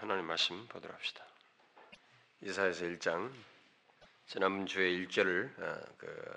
[0.00, 1.24] 하나님 말씀 보도록 합시다.
[2.42, 3.32] 이사에서 1장
[4.26, 6.36] 지난 주에 1절을 어, 그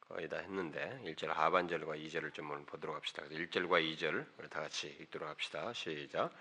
[0.00, 3.22] 거의 다 했는데 1절 하반절과 2절을 좀 오늘 보도록 합시다.
[3.30, 5.72] 1절과 2절 우리 다 같이 읽도록 합시다.
[5.74, 6.32] 시작.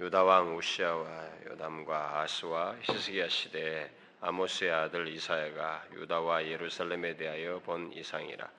[0.00, 3.90] 유다 왕 우시아와 요담과 아스와 히스기야 시대에
[4.20, 8.50] 아모스의 아들 이사야가 유다와 예루살렘에 대하여 본 이상이라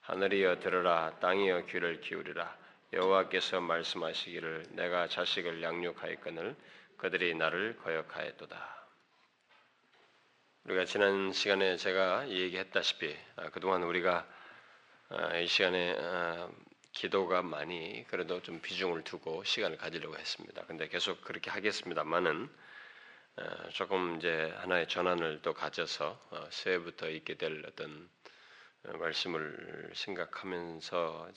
[0.00, 2.56] 하늘이여 들으라 땅이여 귀를 기울이라
[2.94, 6.56] 여호와께서 말씀하시기를 내가 자식을 양육하였거늘
[7.02, 8.86] 그들이 나를 거역하였도다.
[10.66, 14.24] 우리가 지난 시간에 제가 얘기했다시피 아, 그동안 우리가
[15.08, 16.48] 아, 이 시간에 아,
[16.92, 20.64] 기도가 많이 그래도 좀 비중을 두고 시간을 가지려고 했습니다.
[20.66, 22.48] 근데 계속 그렇게 하겠습니다만은
[23.72, 28.08] 조금 이제 하나의 전환을 또 가져서 어, 새해부터 있게 될 어떤
[28.84, 31.30] 말씀을 생각하면서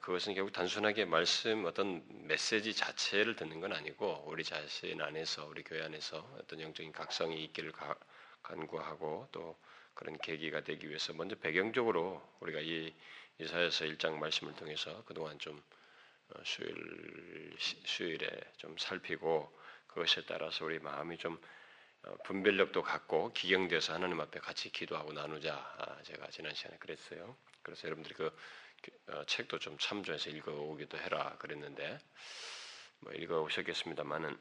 [0.00, 5.82] 그것은 결국 단순하게 말씀 어떤 메시지 자체를 듣는 건 아니고 우리 자신 안에서 우리 교회
[5.82, 7.72] 안에서 어떤 영적인 각성이 있기를
[8.42, 9.56] 간구하고 또
[9.94, 12.94] 그런 계기가 되기 위해서 먼저 배경적으로 우리가 이
[13.38, 15.62] 이사에서 일장 말씀을 통해서 그동안 좀
[16.30, 19.52] 어, 수요일 수요일에 좀 살피고
[19.86, 21.38] 그것에 따라서 우리 마음이 좀 어,
[22.24, 25.54] 분별력도 갖고 기경돼서 하나님 앞에 같이 기도하고 나누자.
[25.54, 27.36] 아, 제가 지난 시간에 그랬어요.
[27.62, 28.30] 그래서 여러분들이 그
[29.08, 32.00] 어, 책도 좀 참조해서 읽어오기도 해라 그랬는데
[32.98, 34.36] 뭐 읽어오셨겠습니다만은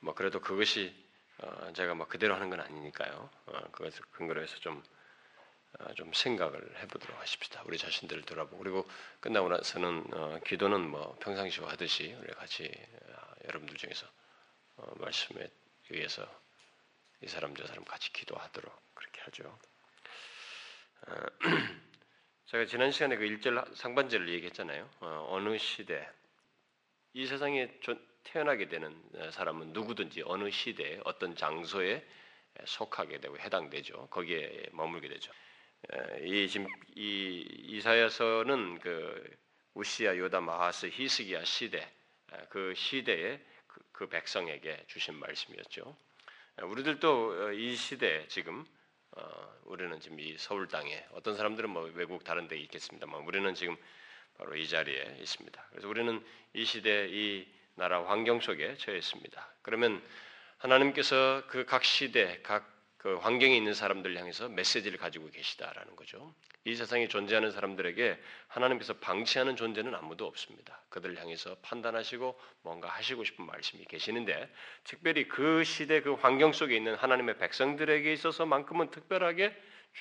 [0.00, 0.94] 뭐 그래도 그것이
[1.38, 3.28] 어, 제가 뭐 그대로 하는 건 아니니까요.
[3.72, 7.62] 그것을 근거로 해서 좀좀 생각을 해보도록 하십시다.
[7.66, 8.88] 우리 자신들을 돌아보고 그리고
[9.20, 12.70] 끝나고 나서는 기도는 뭐 평상시와 하듯이 우리 같이
[13.44, 14.06] 여러분들 중에서
[14.96, 15.50] 말씀에
[15.90, 16.26] 위해서
[17.22, 19.58] 이 사람 저 사람 같이 기도하도록 그렇게 하죠.
[21.06, 21.14] 어,
[22.46, 24.88] 제가 지난 시간에 그 1절 상반절을 얘기했잖아요.
[25.00, 26.08] 어, 느 시대
[27.12, 27.70] 이 세상에
[28.24, 32.06] 태어나게 되는 사람은 누구든지 어느 시대에 어떤 장소에
[32.64, 34.08] 속하게 되고 해당되죠.
[34.08, 35.32] 거기에 머물게 되죠.
[36.22, 39.36] 이 지금 이 이사야서는 그
[39.74, 41.90] 우시아, 요다, 마하스, 히스기야 시대
[42.48, 43.40] 그 시대에
[43.76, 45.96] 그, 그 백성에게 주신 말씀이었죠.
[46.62, 48.64] 우리들도 어, 이 시대 지금
[49.12, 53.76] 어, 우리는 지금 이 서울 땅에 어떤 사람들은 뭐 외국 다른 데 있겠습니다만 우리는 지금
[54.38, 55.66] 바로 이 자리에 있습니다.
[55.70, 59.48] 그래서 우리는 이 시대 이 나라 환경 속에 처해 있습니다.
[59.62, 60.02] 그러면
[60.58, 66.34] 하나님께서 그 각 시대 각 그 환경에 있는 사람들 향해서 메시지를 가지고 계시다라는 거죠.
[66.64, 68.18] 이 세상에 존재하는 사람들에게
[68.48, 70.82] 하나님께서 방치하는 존재는 아무도 없습니다.
[70.88, 74.52] 그들을 향해서 판단하시고 뭔가 하시고 싶은 말씀이 계시는데
[74.82, 79.54] 특별히 그 시대 그 환경 속에 있는 하나님의 백성들에게 있어서만큼은 특별하게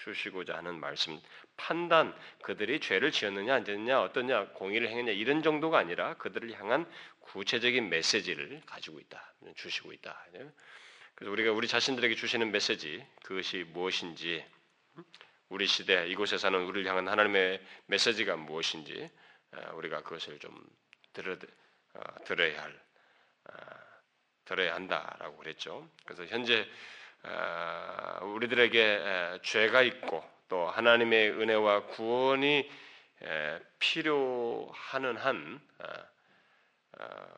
[0.03, 1.19] 주시고자 하는 말씀,
[1.57, 6.89] 판단, 그들이 죄를 지었느냐 안 지었느냐 어떠냐 공의를 행했냐 이런 정도가 아니라 그들을 향한
[7.22, 10.25] 구체적인 메시지를 가지고 있다, 주시고 있다.
[11.16, 14.46] 그래서 우리가 우리 자신들에게 주시는 메시지 그것이 무엇인지
[15.48, 19.09] 우리 시대 이곳에 사는 우리를 향한 하나님의 메시지가 무엇인지
[19.52, 20.62] 아, 우리가 그것을 좀
[21.14, 21.38] 들어
[21.94, 22.80] 아, 들어야 할
[23.46, 23.59] 아,
[24.44, 25.90] 들어야 한다라고 그랬죠.
[26.06, 26.68] 그래서 현재
[28.22, 32.70] 우리들에게 죄가 있고 또 하나님의 은혜와 구원이
[33.80, 35.59] 필요하는 한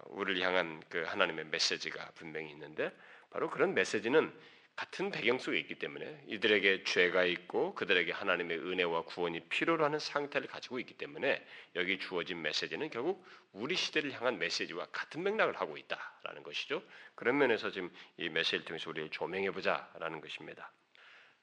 [0.07, 2.91] 우리를 향한 그 하나님의 메시지가 분명히 있는데
[3.29, 4.33] 바로 그런 메시지는
[4.77, 10.47] 같은 배경 속에 있기 때문에 이들에게 죄가 있고 그들에게 하나님의 은혜와 구원이 필요로 하는 상태를
[10.47, 11.43] 가지고 있기 때문에
[11.75, 16.83] 여기 주어진 메시지는 결국 우리 시대를 향한 메시지와 같은 맥락을 하고 있다라는 것이죠.
[17.15, 20.71] 그런 면에서 지금 이 메시지를 통해서 우리를 조명해 보자라는 것입니다.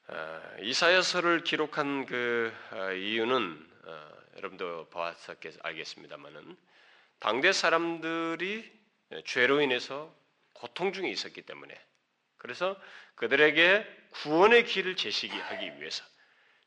[0.07, 6.55] 어, 이사야서를 기록한 그 어, 이유는 어, 여러분도 보았을 알겠습니다만은
[7.19, 8.71] 당대 사람들이
[9.25, 10.15] 죄로 인해서
[10.55, 11.79] 고통 중에 있었기 때문에
[12.37, 12.79] 그래서
[13.15, 16.03] 그들에게 구원의 길을 제시하기 위해서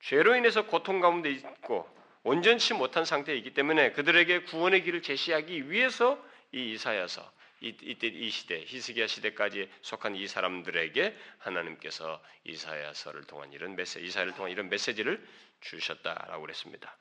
[0.00, 1.88] 죄로 인해서 고통 가운데 있고
[2.22, 6.22] 온전치 못한 상태에 있기 때문에 그들에게 구원의 길을 제시하기 위해서
[6.52, 13.74] 이 이사야서 이, 이때 이 시대 히스기야 시대까지 속한 이 사람들에게 하나님께서 이사야서를 통한 이런
[13.74, 15.26] 메시지, 이사야를 통한 이런 메시지를
[15.60, 16.96] 주셨다라고 그랬습니다.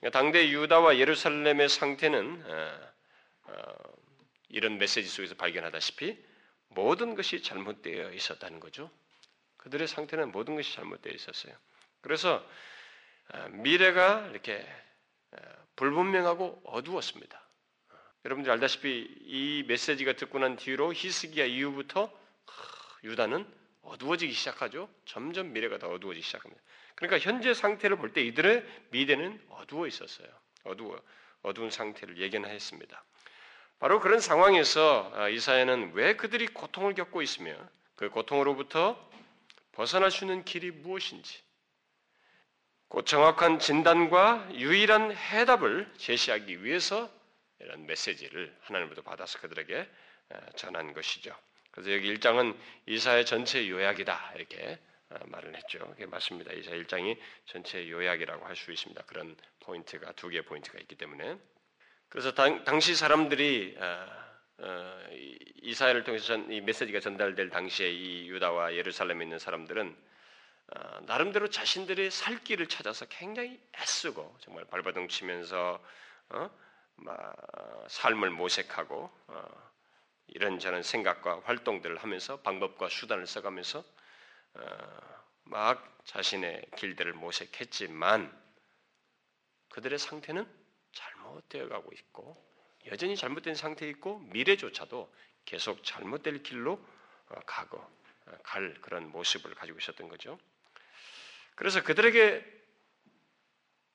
[0.00, 2.92] 그러니까 당대 유다와 예루살렘의 상태는 어,
[3.44, 3.74] 어,
[4.54, 6.16] 이런 메시지 속에서 발견하다시피
[6.68, 8.88] 모든 것이 잘못되어 있었다는 거죠.
[9.56, 11.52] 그들의 상태는 모든 것이 잘못되어 있었어요.
[12.00, 12.46] 그래서
[13.32, 14.64] 어, 미래가 이렇게
[15.32, 15.38] 어,
[15.74, 17.42] 불분명하고 어두웠습니다.
[18.24, 22.12] 여러분들 알다시피 이 메시지가 듣고 난 뒤로 히스기야 이후부터
[23.02, 23.44] 유다는
[23.82, 24.88] 어두워지기 시작하죠.
[25.04, 26.62] 점점 미래가 더 어두워지기 시작합니다.
[26.94, 30.28] 그러니까 현재 상태를 볼 때 이들의 미래는 어두워 있었어요.
[30.62, 31.02] 어두워
[31.42, 33.04] 어두운 상태를 예견했습니다.
[33.84, 37.54] 바로 그런 상황에서 아, 이사야는 왜 그들이 고통을 겪고 있으며
[37.96, 38.98] 그 고통으로부터
[39.72, 41.42] 벗어날 수 있는 길이 무엇인지
[42.88, 47.10] 그 정확한 진단과 유일한 해답을 제시하기 위해서
[47.58, 49.86] 이런 메시지를 하나님부터 받아서 그들에게
[50.56, 51.36] 전한 것이죠.
[51.70, 54.78] 그래서 여기 1장은 이사의 전체 요약이다 이렇게
[55.26, 55.80] 말을 했죠.
[55.90, 56.54] 그게 맞습니다.
[56.54, 59.02] 이사 1장이 전체 요약이라고 할 수 있습니다.
[59.02, 61.36] 그런 포인트가 두 개의 포인트가 있기 때문에
[62.14, 64.06] 그래서 당, 시 사람들이 어,
[64.58, 65.00] 어,
[65.62, 69.96] 이사야를 통해서 전, 이 메시지가 전달될 당시에 이 유다와 예루살렘에 있는 사람들은
[70.76, 75.82] 어, 나름대로 자신들의 살 길을 찾아서 굉장히 애쓰고 정말 발버둥 치면서
[76.28, 76.50] 어?
[76.94, 77.34] 막
[77.88, 79.72] 삶을 모색하고 어,
[80.28, 83.82] 이런저런 생각과 활동들을 하면서 방법과 수단을 써가면서
[84.54, 84.62] 어,
[85.42, 88.32] 막 자신의 길들을 모색했지만
[89.70, 90.63] 그들의 상태는
[91.34, 92.36] 잘못되어 가고 있고
[92.86, 95.12] 여전히 잘못된 상태에 있고 미래조차도
[95.44, 96.72] 계속 잘못될 길로
[97.28, 100.38] 어, 가고 어, 갈 그런 모습을 가지고 있었던 거죠.
[101.56, 102.44] 그래서 그들에게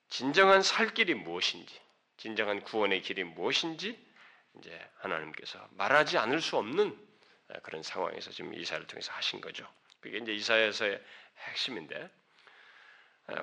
[0.08, 1.80] 진정한 살 길이 무엇인지,
[2.16, 4.10] 진정한 구원의 길이 무엇인지
[4.58, 7.08] 이제 하나님께서 말하지 않을 수 없는
[7.48, 9.66] 어, 그런 상황에서 지금 이사를 통해서 하신 거죠.
[10.00, 11.02] 그게 이제 이사에서의
[11.38, 12.10] 핵심인데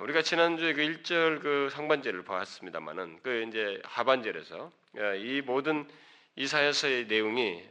[0.01, 4.71] 우리가 지난주에 그 1절 그 상반절을 봤습니다만은 그 이제 하반절에서
[5.17, 5.87] 이 모든
[6.35, 7.67] 이사에서의 내용이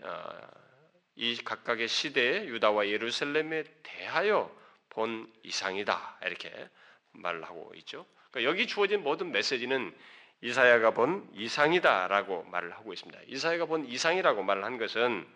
[1.16, 4.54] 이 각각의 시대에 유다와 예루살렘에 대하여
[4.90, 6.68] 본 이상이다 이렇게
[7.12, 8.06] 말을 하고 있죠.
[8.30, 9.94] 그러니까 여기 주어진 모든 메시지는
[10.42, 13.20] 이사야가 본 이상이다라고 말을 하고 있습니다.
[13.26, 15.26] 이사야가 본 이상이라고 말을 한 것은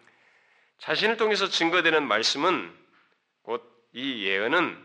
[0.78, 2.74] 자신을 통해서 증거되는 말씀은
[3.42, 4.78] 곧 이 예언은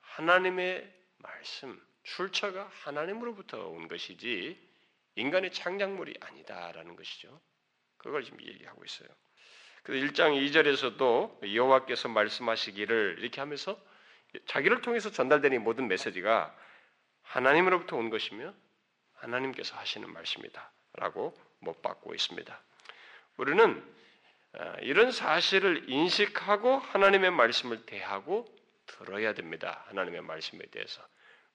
[0.00, 4.58] 하나님의 말씀, 출처가 하나님으로부터 온 것이지
[5.16, 7.40] 인간의 창작물이 아니다라는 것이죠.
[7.96, 9.08] 그걸 지금 얘기하고 있어요.
[9.82, 13.80] 그래서 1장 2절에서도 여호와께서 말씀하시기를 이렇게 하면서
[14.46, 16.54] 자기를 통해서 전달되는 모든 메시지가
[17.22, 18.54] 하나님으로부터 온 것이며
[19.14, 22.62] 하나님께서 하시는 말씀이다라고 못 받고 있습니다.
[23.36, 23.82] 우리는
[24.52, 28.46] 아, 이런 사실을 인식하고 하나님의 말씀을 대하고
[28.88, 29.84] 들어야 됩니다.
[29.88, 31.00] 하나님의 말씀에 대해서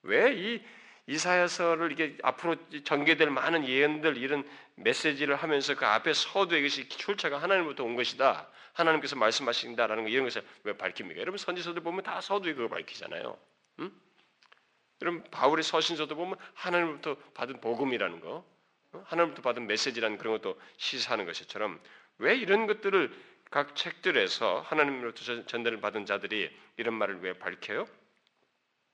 [0.03, 0.61] 왜 이
[1.07, 7.83] 이사야서를 이게 앞으로 전개될 많은 예언들 이런 메시지를 하면서 그 앞에 서두에 것이 출처가 하나님부터
[7.83, 8.47] 온 것이다.
[8.73, 11.19] 하나님께서 말씀하신다라는 거 이런 것을 왜 밝힙니까?
[11.19, 13.37] 여러분 선지서들 보면 다 서두에 그거 밝히잖아요.
[13.79, 13.91] 응?
[15.01, 18.45] 여러분 바울의 서신서도 보면 하나님부터 받은 복음이라는 거,
[19.03, 21.81] 하나님부터 받은 메시지라는 그런 것도 시사하는 것처럼
[22.17, 23.13] 왜 이런 것들을
[23.53, 27.85] 각 책들에서 하나님으로부터 전달을 받은 자들이 이런 말을 왜 밝혀요?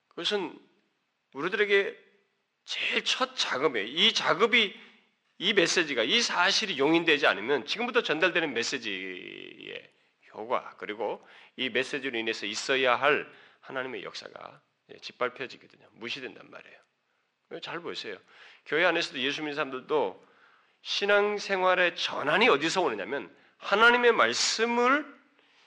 [0.08, 0.54] 그것은
[1.32, 1.96] 우리들에게
[2.66, 3.86] 제일 첫 작업이에요.
[3.86, 4.78] 이 작업이
[5.38, 9.90] 이 메시지가 이 사실이 용인되지 않으면 지금부터 전달되는 메시지의
[10.34, 14.60] 효과 그리고 이 메시지로 인해서 있어야 할 하나님의 역사가
[15.00, 15.88] 짓밟혀지거든요.
[15.92, 16.78] 무시된단 말이에요.
[17.62, 18.18] 잘 보세요.
[18.66, 20.22] 교회 안에서도 예수 믿는 사람들도
[20.82, 25.20] 신앙생활의 전환이 어디서 오느냐면 하나님의 말씀을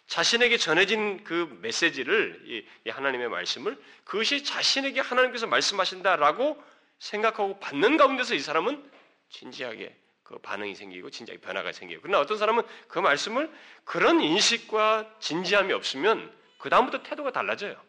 [0.07, 6.62] 자신에게 전해진 그 메시지를 이 하나님의 말씀을 그것이 자신에게 하나님께서 말씀하신다라고
[7.00, 8.92] 생각하고 받는 가운데서 이 사람은
[9.30, 13.51] 진지하게 그 반응이 생기고 진지하게 변화가 생기고 그러나 어떤 사람은 그 말씀을
[13.86, 17.82] 그런 인식과 진지함이 없으면 그 다음부터 태도가 달라져요.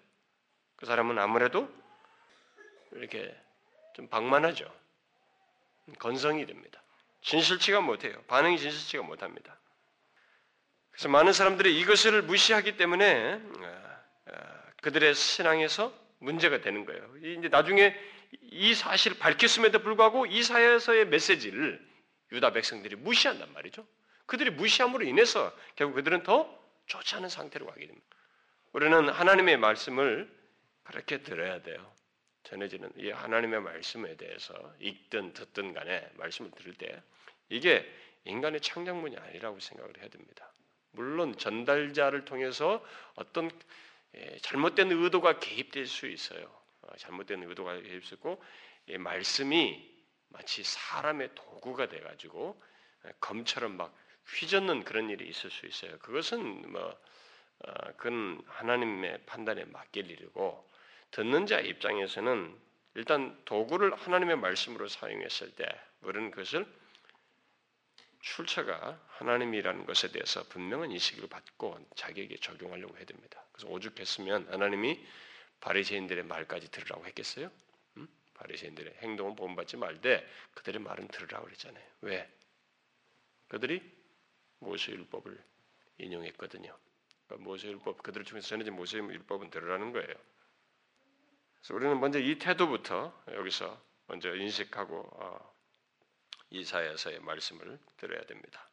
[0.76, 1.72] 그 사람은 아무래도
[2.92, 3.34] 이렇게
[3.94, 4.72] 좀 방만하죠.
[5.98, 6.82] 건성이 됩니다.
[7.22, 8.22] 진실치가 못해요.
[8.26, 9.58] 반응이 진실치가 못합니다.
[10.94, 14.32] 그래서 많은 사람들이 이것을 무시하기 때문에 어, 어,
[14.80, 17.16] 그들의 신앙에서 문제가 되는 거예요.
[17.16, 17.94] 이제 나중에
[18.42, 21.84] 이 사실을 밝혔음에도 불구하고 이사야서의 메시지를
[22.30, 23.84] 유다 백성들이 무시한단 말이죠.
[24.26, 26.48] 그들이 무시함으로 인해서 결국 그들은 더
[26.86, 28.06] 좋지 않은 상태로 가게 됩니다.
[28.72, 30.32] 우리는 하나님의 말씀을
[30.84, 31.92] 그렇게 들어야 돼요.
[32.44, 37.02] 전해지는 이 하나님의 말씀에 대해서 읽든 듣든 간에 말씀을 들을 때
[37.48, 37.84] 이게
[38.26, 40.53] 인간의 창작문이 아니라고 생각을 해야 됩니다.
[40.94, 42.84] 물론 전달자를 통해서
[43.14, 43.50] 어떤
[44.16, 46.44] 예, 잘못된 의도가 개입될 수 있어요.
[46.82, 48.42] 어, 잘못된 의도가 개입되고
[48.98, 49.94] 말씀이
[50.28, 52.60] 마치 사람의 도구가 돼가지고
[53.06, 53.94] 예, 검처럼 막
[54.26, 55.98] 휘젓는 그런 일이 있을 수 있어요.
[55.98, 56.98] 그것은 뭐
[57.60, 60.68] 어, 그건 하나님의 판단에 맡길 일이고
[61.10, 62.56] 듣는 자 입장에서는
[62.94, 65.66] 일단 도구를 하나님의 말씀으로 사용했을 때
[66.02, 66.66] 우리는 그것을
[68.24, 73.44] 출처가 하나님이라는 것에 대해서 분명한 인식을 받고 자기에게 적용하려고 해야 됩니다.
[73.52, 75.06] 그래서 오죽했으면 하나님이
[75.60, 77.50] 바리새인들의 말까지 들으라고 했겠어요?
[77.98, 78.08] 음?
[78.32, 81.84] 바리새인들의 행동은 본받지 말되 그들의 말은 들으라고 그랬잖아요.
[82.00, 82.30] 왜?
[83.48, 83.82] 그들이
[84.58, 85.38] 모세 율법을
[85.98, 86.74] 인용했거든요.
[87.26, 90.14] 그러니까 모세 율법 그들 중에서 전해진 모세 율법은 들으라는 거예요.
[91.58, 95.53] 그래서 우리는 먼저 이 태도부터 여기서 먼저 인식하고 어,
[96.54, 98.68] 이사야서의 말씀을 들어야 됩니다.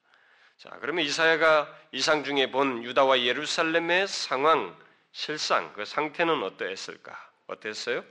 [0.58, 4.78] 자, 그러면 이사야가 이상 중에 본 유다와 예루살렘의 상황,
[5.12, 7.32] 실상, 그 상태는 어떠했을까?
[7.48, 8.06] 어땠어요?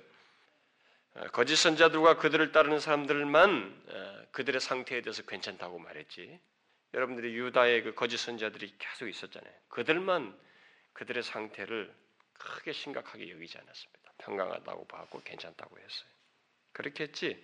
[1.15, 6.41] 어, 거짓 선자들과 그들을 따르는 사람들만 어, 그들의 상태에 대해서 괜찮다고 말했지.
[6.93, 9.53] 여러분들이 유다의 그 거짓 선자들이 계속 있었잖아요.
[9.69, 10.37] 그들만
[10.93, 11.95] 그들의 상태를
[12.35, 14.12] 크게 심각하게 여기지 않았습니다.
[14.19, 16.11] 평강하다고 봤고 괜찮다고 했어요.
[16.73, 17.43] 그렇게 했지.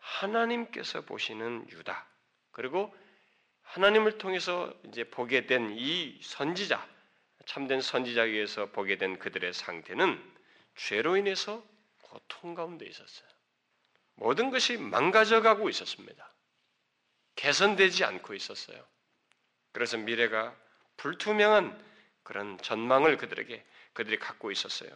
[0.00, 2.06] 하나님께서 보시는 유다
[2.50, 2.94] 그리고
[3.62, 6.86] 하나님을 통해서 이제 보게 된 이 선지자
[7.46, 10.22] 참된 선지자에 의해서 보게 된 그들의 상태는
[10.76, 11.64] 죄로 인해서
[12.02, 13.28] 고통 가운데 있었어요.
[14.14, 16.32] 모든 것이 망가져가고 있었습니다.
[17.36, 18.84] 개선되지 않고 있었어요.
[19.72, 20.54] 그래서 미래가
[20.96, 21.82] 불투명한
[22.22, 23.64] 그런 전망을 그들에게
[23.94, 24.90] 그들이 갖고 있었어요.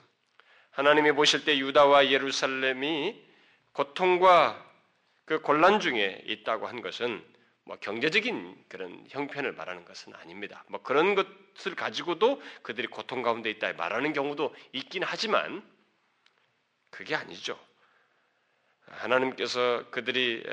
[0.70, 3.25] 하나님이 보실 때 유다와 예루살렘이
[3.73, 4.63] 고통과
[5.25, 7.25] 그 곤란 중에 있다고 한 것은
[7.64, 10.64] 뭐 경제적인 그런 형편을 말하는 것은 아닙니다.
[10.69, 15.66] 뭐 그런 것을 가지고도 그들이 고통 가운데 있다 말하는 경우도 있긴 하지만
[16.90, 17.59] 그게 아니죠.
[18.87, 20.45] 하나님께서 그들이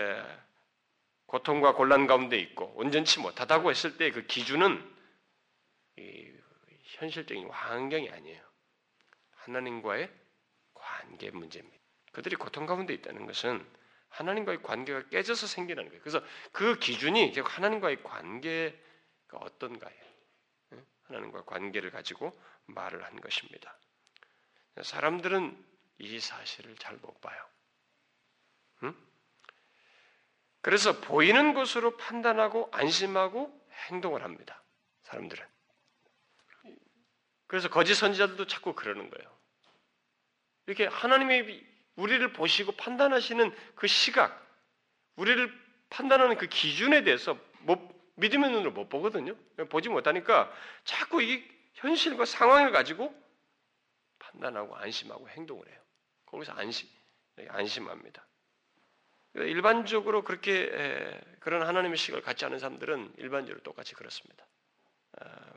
[1.26, 4.90] 고통과 곤란 가운데 있고 온전치 못하다고 했을 때 그 기준은
[6.84, 8.42] 현실적인 환경이 아니에요.
[9.36, 10.10] 하나님과의
[10.74, 11.78] 관계 문제입니다.
[12.12, 13.66] 그들이 고통 가운데 있다는 것은
[14.12, 16.02] 하나님과의 관계가 깨져서 생기는 거예요.
[16.02, 20.02] 그래서 그 기준이 결국 하나님과의 관계가 어떤가예요.
[21.04, 22.32] 하나님과 관계를 가지고
[22.68, 23.78] 말을 한 것입니다.
[24.82, 25.66] 사람들은
[26.00, 27.46] 이 사실을 잘 못 봐요.
[28.84, 28.96] 응?
[30.62, 34.64] 그래서 보이는 것으로 판단하고 안심하고 행동을 합니다.
[35.04, 35.46] 사람들은.
[37.48, 39.38] 그래서 거짓 선지자들도 자꾸 그러는 거예요.
[40.68, 44.40] 이렇게 하나님의 우리를 보시고 판단하시는 그 시각,
[45.16, 45.52] 우리를
[45.90, 47.80] 판단하는 그 기준에 대해서 못,
[48.16, 49.36] 믿음의 눈으로 못 보거든요.
[49.70, 50.52] 보지 못하니까
[50.84, 51.44] 자꾸 이
[51.74, 53.14] 현실과 상황을 가지고
[54.20, 55.82] 판단하고 안심하고 행동을 해요.
[56.26, 56.88] 거기서 안심,
[57.50, 58.26] 안심합니다.
[59.34, 60.70] 일반적으로 그렇게
[61.40, 64.46] 그런 하나님의 시각을 갖지 않은 사람들은 일반적으로 똑같이 그렇습니다.
[65.20, 65.54] 아,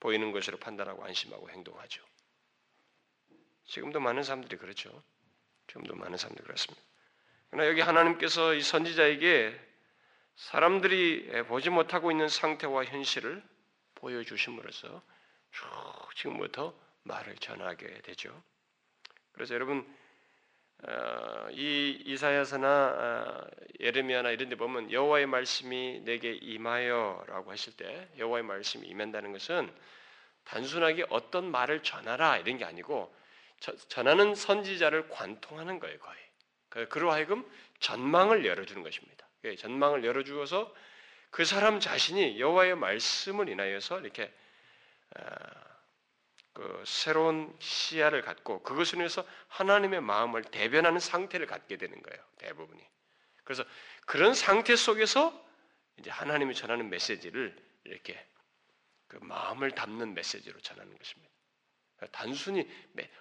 [0.00, 2.04] 보이는 것으로 판단하고 안심하고 행동하죠.
[3.64, 5.02] 지금도 많은 사람들이 그렇죠.
[5.68, 6.82] 지금도 많은 사람들이 그렇습니다.
[7.50, 9.58] 그러나 여기 하나님께서 이 선지자에게
[10.36, 13.42] 사람들이 보지 못하고 있는 상태와 현실을
[13.94, 15.02] 보여주심으로써
[15.52, 18.42] 쭉 지금부터 말을 전하게 되죠.
[19.32, 19.86] 그래서 여러분
[20.82, 23.46] 어, 이 이사야서나 어,
[23.80, 29.72] 예레미야나 이런 데 보면 여호와의 말씀이 내게 임하여라고 하실 때 여호와의 말씀이 임한다는 것은
[30.44, 33.12] 단순하게 어떤 말을 전하라 이런 게 아니고
[33.60, 36.16] 전하는 선지자를 관통하는 거예요, 거의.
[36.68, 37.48] 그, 그로 하여금
[37.80, 39.26] 전망을 열어주는 것입니다.
[39.44, 40.74] 예, 전망을 열어주어서
[41.30, 44.32] 그 사람 자신이 여호와의 말씀을 인하여서 이렇게
[45.14, 45.24] 아,
[46.52, 52.22] 그 새로운 시야를 갖고 그것을 위해서 하나님의 마음을 대변하는 상태를 갖게 되는 거예요.
[52.38, 52.82] 대부분이.
[53.44, 53.64] 그래서
[54.06, 55.44] 그런 상태 속에서
[55.98, 58.26] 이제 하나님이 전하는 메시지를 이렇게
[59.06, 61.35] 그 마음을 담는 메시지로 전하는 것입니다.
[62.12, 62.68] 단순히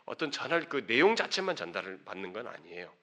[0.06, 2.94] 어떤 전할 그 내용 자체만 전달을 받는 건 아니에요.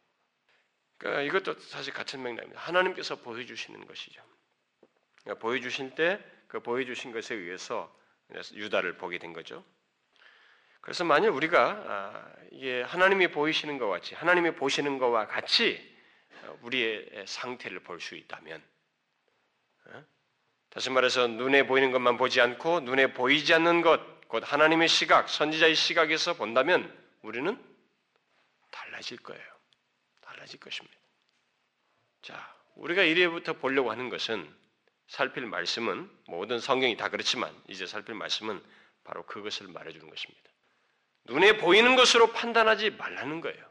[0.99, 2.61] 그러니까 이것도 사실 같은 맥락입니다.
[2.61, 4.23] 하나님께서 보여주시는 것이죠.
[5.23, 7.91] 그러니까 보여주실 때 그 보여주신 것에 의해서
[8.53, 9.65] 유다를 보게 된 거죠.
[10.83, 15.81] 그래서 만일 우리가 아, 이게 하나님이 보이시는 것 같이 하나님이 보시는 것과 같이
[16.61, 18.63] 우리의 상태를 볼 수 있다면
[19.87, 20.05] 어?
[20.69, 25.75] 다시 말해서 눈에 보이는 것만 보지 않고 눈에 보이지 않는 것 곧 하나님의 시각, 선지자의
[25.75, 27.63] 시각에서 본다면 우리는
[28.71, 29.45] 달라질 거예요.
[30.23, 30.97] 달라질 것입니다.
[32.23, 34.51] 자, 우리가 이래부터 보려고 하는 것은
[35.09, 38.65] 살필 말씀은 모든 성경이 다 그렇지만 이제 살필 말씀은
[39.05, 40.51] 바로 그것을 말해주는 것입니다.
[41.25, 43.71] 눈에 보이는 것으로 판단하지 말라는 거예요.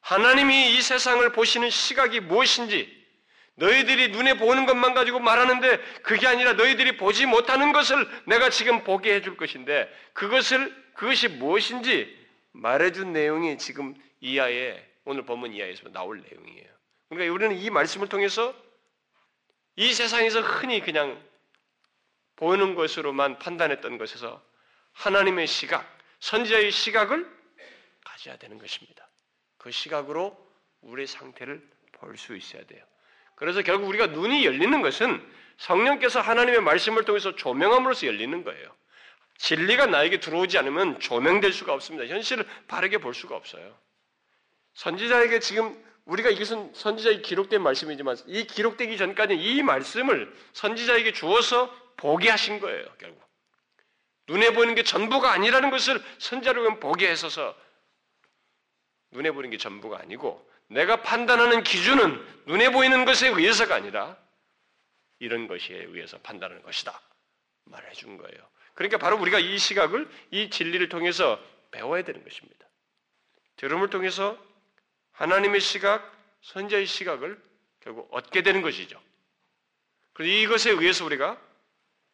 [0.00, 2.95] 하나님이 이 세상을 보시는 시각이 무엇인지
[3.56, 9.14] 너희들이 눈에 보는 것만 가지고 말하는데 그게 아니라 너희들이 보지 못하는 것을 내가 지금 보게
[9.14, 16.66] 해줄 것인데 그것을 그것이 무엇인지 말해준 내용이 지금 이하에 오늘 본문 이하에서 나올 내용이에요.
[17.08, 18.54] 그러니까 우리는 이 말씀을 통해서
[19.76, 21.22] 이 세상에서 흔히 그냥
[22.36, 24.42] 보이는 것으로만 판단했던 것에서
[24.92, 25.86] 하나님의 시각,
[26.20, 27.30] 선지자의 시각을
[28.04, 29.08] 가져야 되는 것입니다.
[29.58, 30.36] 그 시각으로
[30.82, 32.84] 우리의 상태를 볼 수 있어야 돼요.
[33.36, 35.22] 그래서 결국 우리가 눈이 열리는 것은
[35.58, 38.74] 성령께서 하나님의 말씀을 통해서 조명함으로써 열리는 거예요.
[39.38, 42.06] 진리가 나에게 들어오지 않으면 조명될 수가 없습니다.
[42.12, 43.76] 현실을 바르게 볼 수가 없어요.
[44.74, 52.30] 선지자에게 지금 우리가 이것은 선지자의 기록된 말씀이지만 이 기록되기 전까지 이 말씀을 선지자에게 주어서 보게
[52.30, 53.26] 하신 거예요, 결국.
[54.28, 57.56] 눈에 보이는 게 전부가 아니라는 것을 선자로 보게 했어서
[59.12, 64.16] 눈에 보이는 게 전부가 아니고 내가 판단하는 기준은 눈에 보이는 것에 의해서가 아니라
[65.18, 67.00] 이런 것에 의해서 판단하는 것이다.
[67.64, 68.48] 말해 준 거예요.
[68.74, 72.66] 그러니까 바로 우리가 이 시각을 이 진리를 통해서 배워야 되는 것입니다.
[73.56, 74.38] 들음을 통해서
[75.12, 77.42] 하나님의 시각, 선자의 시각을
[77.80, 79.00] 결국 얻게 되는 것이죠.
[80.12, 81.40] 그래서 이것에 의해서 우리가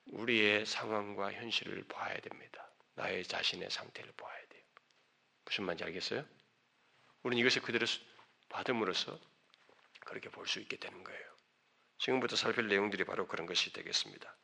[0.06, 2.68] 우리의 상황과 현실을 봐야 됩니다.
[2.94, 4.62] 나의 자신의 상태를 봐야 돼요.
[5.44, 6.25] 무슨 말인지 알겠어요?
[7.23, 7.87] 우리는 이것을 그대로
[8.52, 9.18] 받음으로써
[10.00, 11.32] 그렇게 볼 수 있게 되는 거예요.
[11.99, 14.37] 지금부터 살필 내용들이 바로 그런 것이 되겠습니다.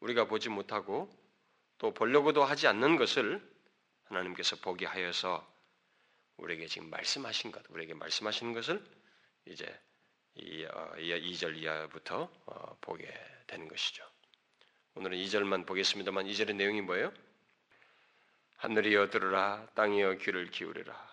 [0.00, 1.10] 우리가 보지 못하고
[1.78, 3.40] 또 보려고도 하지 않는 것을
[4.04, 5.46] 하나님께서 보게 하여서
[6.36, 8.84] 우리에게 지금 말씀하신 것, 우리에게 말씀하시는 것을
[9.46, 9.66] 이제
[10.34, 13.12] 이, 어, 2절 이하부터 어, 보게
[13.46, 14.04] 되는 것이죠.
[14.94, 17.12] 오늘은 2절만 보겠습니다만 2절의 내용이 뭐예요?
[18.56, 21.09] 하늘이여 들으라 땅이여 귀를 기울이라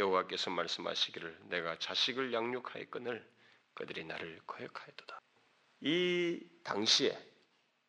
[0.00, 3.26] 여호와께서 말씀하시기를 내가 자식을 양육하였거늘
[3.74, 5.20] 그들이 나를 거역하였도다.
[5.82, 7.16] 이 당시에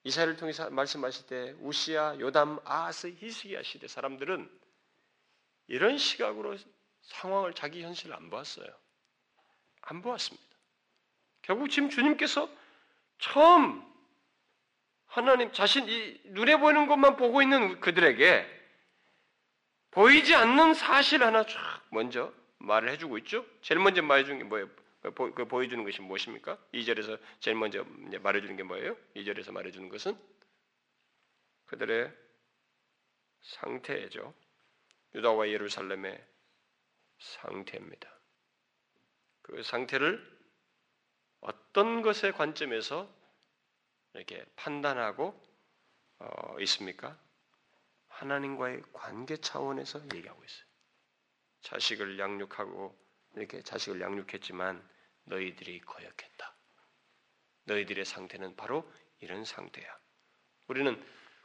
[0.04, 4.50] 이사를 통해서 말씀하실 때 우시아, 요담, 아하스, 히스기야 시대 사람들은
[5.68, 6.58] 이런 시각으로
[7.02, 8.68] 상황을 자기 현실을 안 보았어요.
[9.82, 10.48] 안 보았습니다.
[11.42, 12.50] 결국 지금 주님께서
[13.20, 13.86] 처음
[15.06, 18.60] 하나님 자신 이 눈에 보이는 것만 보고 있는 그들에게
[19.92, 23.46] 보이지 않는 사실 하나 쫙 먼저 말을 해주고 있죠.
[23.62, 24.70] 제일 먼저 말해주는 게 뭐예요?
[25.02, 26.58] 그, 그 보여주는 것이 무엇입니까?
[26.74, 27.84] 2절에서 제일 먼저
[28.22, 28.96] 말해주는 게 뭐예요?
[29.16, 30.18] 2절에서 말해주는 것은
[31.66, 32.12] 그들의
[33.42, 34.34] 상태죠.
[35.16, 36.24] 유다와 예루살렘의
[37.20, 38.10] 상태입니다.
[39.42, 40.42] 그 상태를
[41.42, 43.12] 어떤 것의 관점에서
[44.14, 45.40] 이렇게 판단하고
[46.20, 47.18] 어, 있습니까?
[48.08, 50.71] 하나님과의 관계 차원에서 얘기하고 있어요.
[51.62, 52.98] 자식을 양육하고
[53.36, 54.88] 이렇게 자식을 양육했지만
[55.26, 56.56] 너희들이 거역했다.
[57.66, 60.00] 너희들의 상태는 바로 이런 상태야.
[60.68, 61.02] 우리는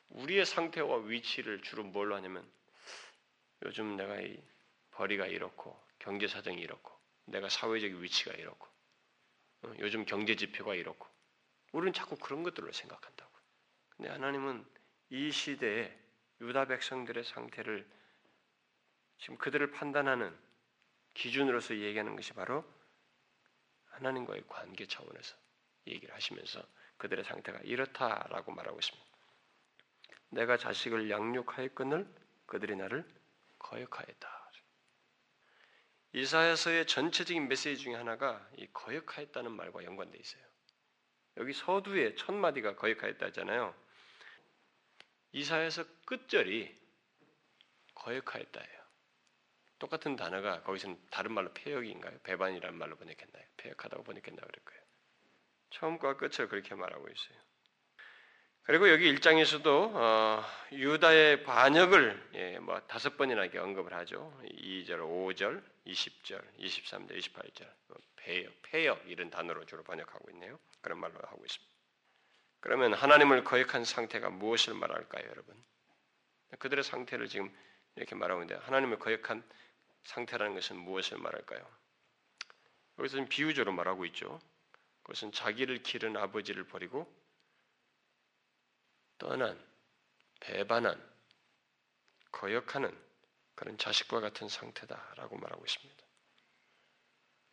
[0.09, 2.49] 우리의 상태와 위치를 주로 뭘로 하냐면
[3.65, 4.43] 요즘 내가 이
[4.93, 8.67] 벌이가 이렇고 경제 사정이 이렇고 내가 사회적 위치가 이렇고
[9.63, 11.07] 어, 요즘 경제 지표가 이렇고
[11.73, 13.31] 우리는 자꾸 그런 것들로 생각한다고.
[13.91, 14.65] 근데 하나님은
[15.11, 15.97] 이 시대에
[16.41, 17.89] 유다 백성들의 상태를
[19.19, 20.37] 지금 그들을 판단하는
[21.15, 22.65] 기준으로서 얘기하는 것이 바로
[23.87, 25.37] 하나님과의 관계 차원에서
[25.87, 26.63] 얘기를 하시면서
[26.99, 29.07] 그들의 상태가 이렇다라고 말하고 있습니다.
[30.31, 32.07] 내가 자식을 양육하였거늘
[32.47, 33.05] 그들이 나를
[33.59, 34.37] 거역하였다.
[36.13, 40.43] 이사야서의 전체적인 메시지 중에 하나가 이 거역하였다는 말과 연관돼 있어요.
[41.37, 43.75] 여기 서두에 첫 마디가 거역하였다잖아요.
[45.33, 46.75] 이사에서 끝절이
[47.95, 48.76] 거역하였다예요.
[49.79, 52.19] 똑같은 단어가 거기서는 다른 말로 폐역인가요?
[52.23, 53.45] 배반이라는 말로 번역했나요?
[53.59, 54.83] 폐역하다고 번역했나 그럴 거예요.
[55.71, 57.39] 처음과 끝을 그렇게 말하고 있어요.
[58.63, 64.37] 그리고 여기 1장에서도 어, 유다의 반역을 예, 뭐 다섯 번이나 이렇게 언급을 하죠.
[64.43, 67.67] 2절, 5절, 20절, 23절, 28절.
[68.17, 70.59] 폐역, 폐역 이런 단어로 주로 번역하고 있네요.
[70.81, 71.77] 그런 말로 하고 있습니다.
[72.59, 75.55] 그러면 하나님을 거역한 상태가 무엇을 말할까요, 여러분?
[76.59, 77.55] 그들의 상태를 지금
[77.95, 79.45] 이렇게 말하고 있는데 하나님을 거역한
[80.07, 81.67] 상태라는 것은 무엇을 말할까요?
[82.99, 84.41] 여기서 는 비유적으로 말하고 있죠.
[85.03, 87.13] 그것은 자기를 기른 아버지를 버리고
[89.19, 89.61] 떠난,
[90.41, 91.03] 배반한,
[92.33, 92.97] 거역하는
[93.55, 96.07] 그런 자식과 같은 상태다라고 말하고 있습니다.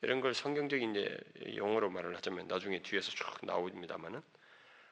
[0.01, 1.17] 이런 걸 성경적인 이제
[1.55, 4.21] 용어로 말을 하자면 나중에 뒤에서 쭉 나옵니다만은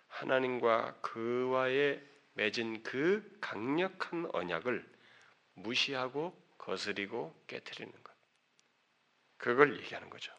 [0.07, 2.01] 하나님과 그와의
[2.33, 4.89] 맺은 그 강력한 언약을
[5.55, 8.13] 무시하고 거스리고 깨뜨리는 것.
[9.37, 10.31] 그걸 얘기하는 거죠.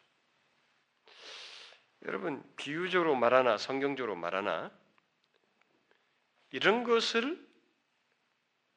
[2.05, 4.71] 여러분, 비유적으로 말하나 성경적으로 말하나
[6.51, 7.45] 이런 것을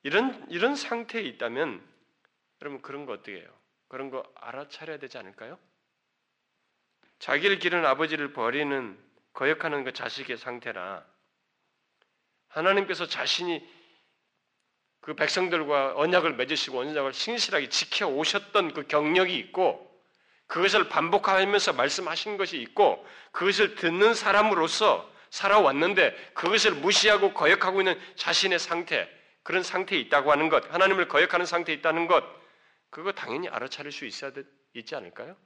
[0.03, 1.83] 이런 이런 상태에 있다면
[2.61, 3.59] 여러분 그런 거 어떻게 해요?
[3.87, 5.59] 그런 거 알아차려야 되지 않을까요?
[7.19, 8.97] 자기를 기른 아버지를 버리는
[9.33, 11.05] 거역하는 그 자식의 상태라
[12.47, 13.67] 하나님께서 자신이
[15.05, 19.87] 그 백성들과 언약을 맺으시고 언약을 신실하게 지켜 오셨던 그 경력이 있고
[20.47, 29.07] 그것을 반복하면서 말씀하신 것이 있고 그것을 듣는 사람으로서 살아왔는데 그것을 무시하고 거역하고 있는 자신의 상태,
[29.43, 32.23] 그런 상태에 있다고 하는 것, 하나님을 거역하는 상태에 있다는 것,
[32.89, 34.41] 그거 당연히 알아차릴 수 있어야 되,
[34.73, 35.37] 있지 않을까요?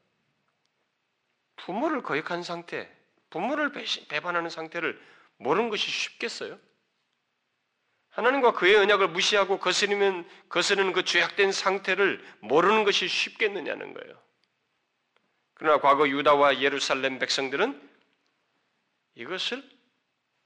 [1.58, 2.90] 부모를 거역한 상태,
[3.30, 3.74] 부모를
[4.08, 4.98] 배반하는 상태를
[5.36, 6.58] 모르는 것이 쉽겠어요?
[8.20, 14.22] 하나님과 그의 언약을 무시하고 거스르면 거스르는 그 죄악된 상태를 모르는 것이 쉽겠느냐는 거예요.
[15.54, 17.90] 그러나 과거 유다와 예루살렘 백성들은
[19.16, 19.64] 이것을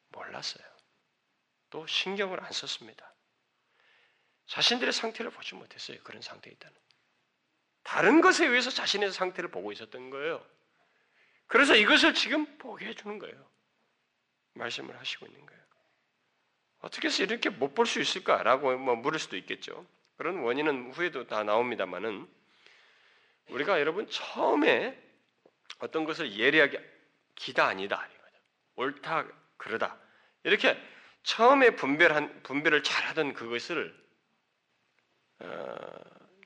[0.10, 0.64] 몰랐어요.
[1.72, 3.12] 또 신경을 안 썼습니다.
[4.46, 5.98] 자신들의 상태를 보지 못했어요.
[6.04, 6.78] 그런 상태에 있다는.
[7.82, 10.46] 다른 것에 의해서 자신의 상태를 보고 있었던 거예요.
[11.48, 13.50] 그래서 이것을 지금 보게 해주는 거예요.
[14.54, 15.64] 말씀을 하시고 있는 거예요.
[16.84, 19.86] 어떻게 해서 이렇게 못 볼 수 있을까라고 뭐 물을 수도 있겠죠.
[20.18, 22.28] 그런 원인은 후에도 다 나옵니다만은
[23.50, 25.02] 우리가 여러분 처음에
[25.80, 26.82] 어떤 것을 예리하게
[27.36, 28.08] 기다 아니다
[28.76, 29.26] 옳다
[29.58, 29.98] 그러다
[30.44, 30.78] 이렇게
[31.24, 33.96] 처음에 분별한 분별을 잘하던 그것을
[35.40, 35.86] 어,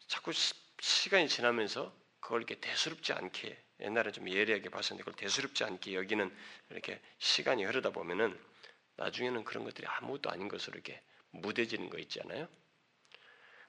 [0.07, 5.95] 자꾸 시, 간이 지나면서 그걸 이렇게 대수롭지 않게 옛날에 좀 예리하게 봤었는데 그걸 대수롭지 않게
[5.95, 6.35] 여기는
[6.69, 8.39] 이렇게 시간이 흐르다 보면은
[8.97, 12.47] 나중에는 그런 것들이 아무것도 아닌 것으로 이렇게 무뎌지는 거 있잖아요.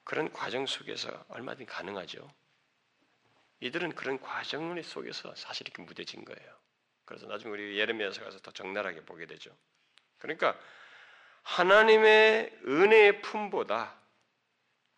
[0.04, 2.32] 그런 과정 속에서 얼마든지 가능하죠.
[3.60, 6.58] 이들은 그런 과정 속에서 사실 이렇게 무뎌진 거예요.
[7.04, 9.56] 그래서 나중에 우리 예레미야서 가서 더 적나라하게 보게 되죠.
[10.18, 10.58] 그러니까
[11.42, 13.98] 하나님의 은혜의 품보다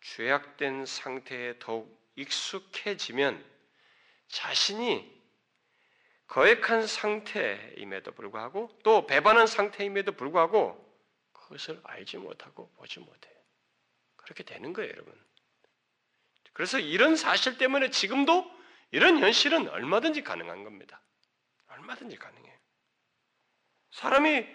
[0.01, 3.43] 죄악된 상태에 더욱 익숙해지면
[4.27, 5.20] 자신이
[6.31, 10.79] 거액한 상태임에도 불구하고 또 배반한 상태임에도 불구하고
[11.33, 13.35] 그것을 알지 못하고 보지 못해요.
[14.15, 15.13] 그렇게 되는 거예요, 여러분.
[16.53, 18.49] 그래서 이런 사실 때문에 지금도
[18.91, 21.01] 이런 현실은 얼마든지 가능한 겁니다.
[21.67, 22.57] 얼마든지 가능해요.
[23.91, 24.47] 사람이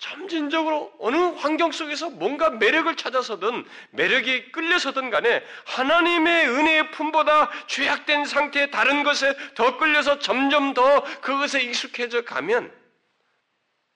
[0.00, 8.70] 점진적으로 어느 환경 속에서 뭔가 매력을 찾아서든 매력이 끌려서든 간에 하나님의 은혜의 품보다 죄악된 상태의
[8.70, 12.74] 다른 것에 더 끌려서 점점 더 그것에 익숙해져 가면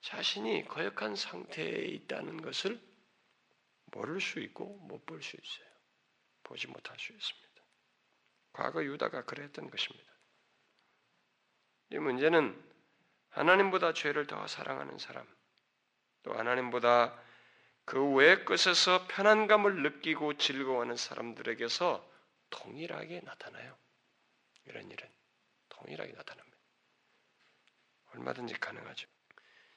[0.01, 2.79] 자신이 거역한 상태에 있다는 것을
[3.85, 5.67] 모를 수 있고 못 볼 수 있어요.
[6.43, 7.61] 보지 못할 수 있습니다.
[8.53, 10.11] 과거 유다가 그랬던 것입니다.
[11.89, 12.63] 이 문제는
[13.29, 15.25] 하나님보다 죄를 더 사랑하는 사람,
[16.25, 17.15] 또 하나님보다
[17.85, 22.03] 그 외의 것에서 편안감을 느끼고 즐거워하는 사람들에게서
[22.49, 23.77] 동일하게 나타나요.
[24.65, 25.07] 이런 일은
[25.69, 26.57] 동일하게 나타납니다.
[28.13, 29.07] 얼마든지 가능하죠.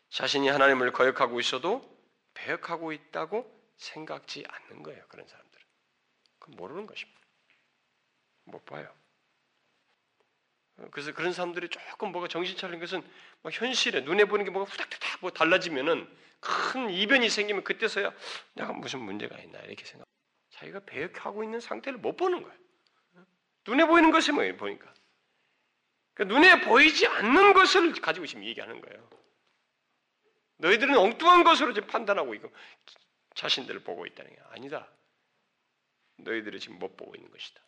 [0.09, 1.87] 자신이 하나님을 거역하고 있어도
[2.33, 5.05] 배역하고 있다고 생각지 않는 거예요.
[5.09, 5.67] 그런 사람들은.
[6.39, 7.21] 그 모르는 것입니다.
[8.45, 8.91] 못 봐요.
[10.93, 13.07] 그래서 그런 사람들이 조금 뭐가 정신 차리는 것은
[13.43, 16.09] 막 현실에 눈에 보는 게 뭐가 후닥후닥 뭐 달라지면은
[16.41, 18.13] 큰 이변이 생기면 그때서야
[18.55, 20.07] 내가 무슨 문제가 있나 이렇게 생각.
[20.51, 22.59] 자기가 배역하고 있는 상태를 못 보는 거예요.
[23.67, 24.57] 눈에 보이는 것이 뭐예요?
[24.57, 24.93] 보니까.
[26.15, 29.09] 그러니까 눈에 보이지 않는 것을 가지고 지금 얘기하는 거예요.
[30.59, 32.51] 너희들은 엉뚱한 것으로 지금 판단하고 있고
[33.35, 34.91] 자신들을 보고 있다는 게 아니다.
[36.17, 37.61] 너희들이 지금 못 보고 있는 것이다.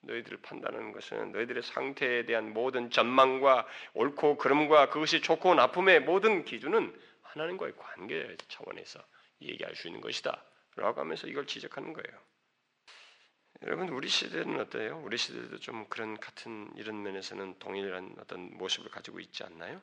[0.00, 6.98] 너희들을 판단하는 것은 너희들의 상태에 대한 모든 전망과 옳고 그름과 그것이 좋고 나쁨의 모든 기준은
[7.28, 9.00] 하나님과의 관계 차원에서
[9.42, 10.42] 얘기할 수 있는 것이다.
[10.76, 12.20] 라고 하면서 이걸 지적하는 거예요.
[13.62, 15.02] 여러분 우리 시대는 어때요?
[15.04, 19.82] 우리 시대도 좀 그런 같은 이런 면에서는 동일한 어떤 모습을 가지고 있지 않나요?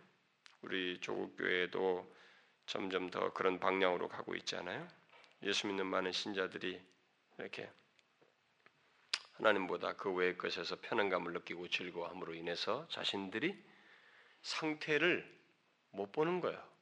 [0.61, 2.15] 우리 조국 교회도
[2.65, 4.87] 점점 더 그런 방향으로 가고 있지 않아요?
[5.43, 6.81] 예수 믿는 많은 신자들이
[7.37, 7.69] 이렇게
[9.33, 13.61] 하나님보다 그 외의 것에서 편안감을 느끼고 즐거워함으로 인해서 자신들이
[14.41, 15.29] 상태를
[15.91, 16.74] 못 보는 거예요.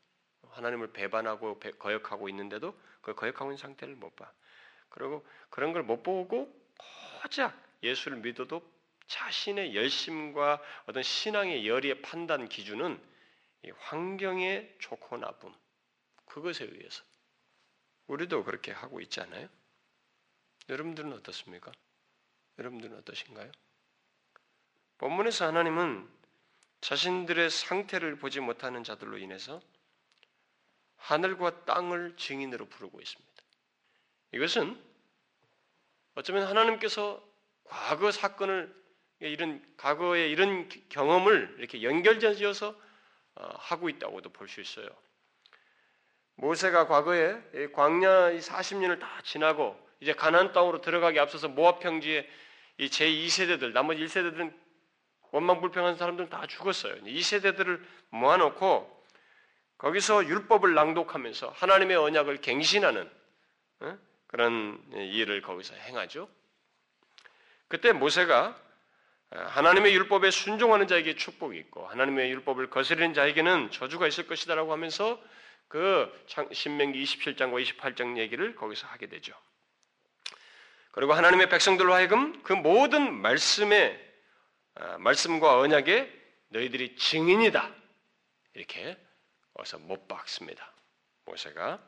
[0.54, 4.32] 하나님을 배반하고 거역하고 있는데도 그 거역하고 있는 상태를 못 봐.
[4.90, 6.54] 그리고 그런 걸 못 보고
[7.22, 8.62] 고작 예수를 믿어도
[9.08, 13.02] 자신의 열심과 어떤 신앙의 열의의 판단 기준은
[13.78, 15.54] 환경의 좋고 나쁨
[16.26, 17.04] 그것에 의해서
[18.08, 19.48] 우리도 그렇게 하고 있지 않아요?
[20.70, 21.72] 여러분들은 어떻습니까?
[22.60, 23.52] 여러분들은 어떠신가요?
[24.98, 26.10] 본문에서 하나님은
[26.82, 29.62] 자신들의 상태를 보지 못하는 자들로 인해서
[31.04, 33.34] 하늘과 땅을 증인으로 부르고 있습니다.
[34.34, 34.82] 이것은
[36.16, 37.22] 어쩌면 하나님께서
[37.66, 38.74] 과거 사건을
[39.20, 42.76] 이런 과거의 이런 경험을 이렇게 연결지어서
[43.36, 44.88] 어, 하고 있다고도 볼 수 있어요.
[46.36, 52.28] 모세가 과거에 광야 40년을 다 지나고 이제 가나안 땅으로 들어가기 앞서서 모압 평지에
[52.78, 54.54] 이 제2세대들 나머지 1세대들은
[55.32, 56.96] 원망 불평한 사람들은 다 죽었어요.
[57.06, 59.03] 이 세대들을 모아놓고
[59.84, 63.12] 거기서 율법을 낭독하면서 하나님의 언약을 갱신하는
[63.82, 63.98] 어?
[64.28, 66.30] 그런 일을 거기서 행하죠.
[67.68, 68.58] 그때 모세가
[69.30, 75.22] 하나님의 율법에 순종하는 자에게 축복이 있고 하나님의 율법을 거스르는 자에게는 저주가 있을 것이다라고 하면서
[75.68, 76.10] 그
[76.54, 79.34] 신명기 27장과 28장 얘기를 거기서 하게 되죠.
[80.92, 84.14] 그리고 하나님의 백성들로 하여금 그 모든 말씀의
[84.76, 86.10] 아, 말씀과 언약에
[86.50, 87.70] 너희들이 증인이다
[88.54, 88.98] 이렇게
[89.54, 90.72] 어서 못 박습니다.
[91.26, 91.82] 모세가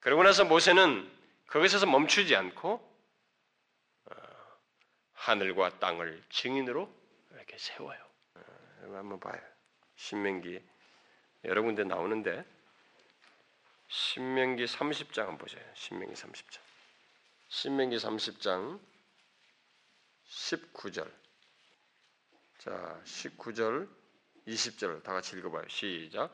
[0.00, 1.10] 그러고 나서 모세는
[1.46, 2.88] 거기서 멈추지 않고
[4.06, 4.14] 어,
[5.12, 6.92] 하늘과 땅을 증인으로
[7.32, 7.98] 이렇게 세워요.
[8.34, 8.40] 어,
[8.96, 9.40] 한번 봐요.
[9.96, 10.60] 신명기
[11.44, 12.44] 여러 군데 나오는데
[13.88, 15.64] 신명기 30장 한번 보세요.
[15.74, 16.60] 신명기 30장.
[17.48, 18.80] 신명기 30장
[20.28, 21.12] 19절.
[22.58, 23.88] 자, 19절,
[24.46, 25.66] 20절 다 같이 읽어봐요.
[25.68, 26.30] 시작.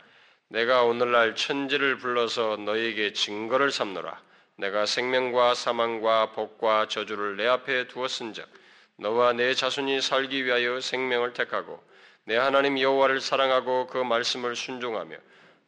[0.48, 4.20] 내가 오늘날 천지를 불러서 너에게 증거를 삼노라.
[4.58, 8.48] 내가 생명과 사망과 복과 저주를 내 앞에 두었은즉
[8.96, 11.82] 너와 내 자손이 살기 위하여 생명을 택하고
[12.24, 15.16] 내 하나님 여호와를 사랑하고 그 말씀을 순종하며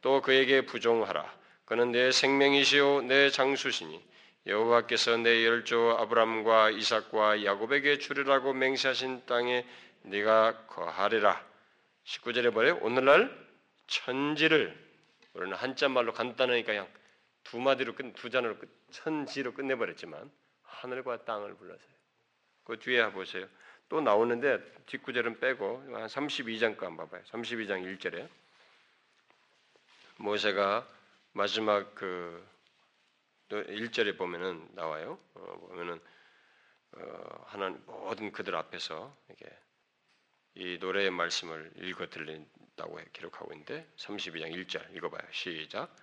[0.01, 1.31] 또 그에게 부종하라.
[1.65, 4.03] 그는 내 생명이시요 내 장수시니
[4.47, 9.67] 여호와께서 내 열조 아브람과 이삭과 야곱에게 주리라고 맹세하신 땅에
[10.03, 11.45] 네가 거하리라.
[12.07, 12.79] 19절에 뭐래요?
[12.81, 13.48] 오늘날
[13.89, 14.79] 천지를
[15.35, 16.89] 우리는 한자 말로 간단하니까 그냥
[17.43, 20.31] 두 마디로 끝, 두 잔으로 끝, 천지로 끝내버렸지만
[20.63, 21.89] 하늘과 땅을 불러서요.
[22.65, 23.49] 그 뒤에 보세요.
[23.89, 27.23] 또 나오는데 뒷구절은 빼고 한 32장 거 한번 봐봐요.
[27.25, 28.29] 32장 1절에
[30.19, 30.87] 모세가
[31.33, 32.47] 마지막 그
[33.49, 35.19] 1절에 보면은 나와요.
[35.35, 36.01] 어, 보면은
[36.93, 39.57] 어, 하나님 모든 그들 앞에서 이렇게
[40.55, 42.47] 이 노래의 말씀을 읽어 들린
[42.79, 45.21] 다고 기록하고 있는데 32장 1절 읽어봐요.
[45.33, 45.95] 시작.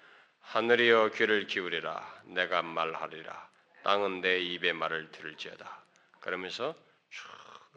[0.42, 3.50] 하늘이여 귀를 기울이라 내가 말하리라
[3.84, 5.84] 땅은 내 입의 말을 들을지어다.
[6.20, 6.76] 그러면서
[7.10, 7.24] 쭉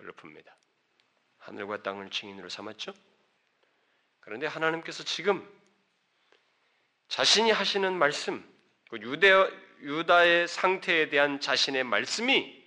[0.00, 0.54] 읊습니다.
[1.38, 2.92] 하늘과 땅을 증인으로 삼았죠.
[4.20, 5.46] 그런데 하나님께서 지금
[7.08, 8.44] 자신이 하시는 말씀,
[8.90, 9.32] 그 유대,
[9.80, 12.58] 유다의 상태에 대한 자신의 말씀이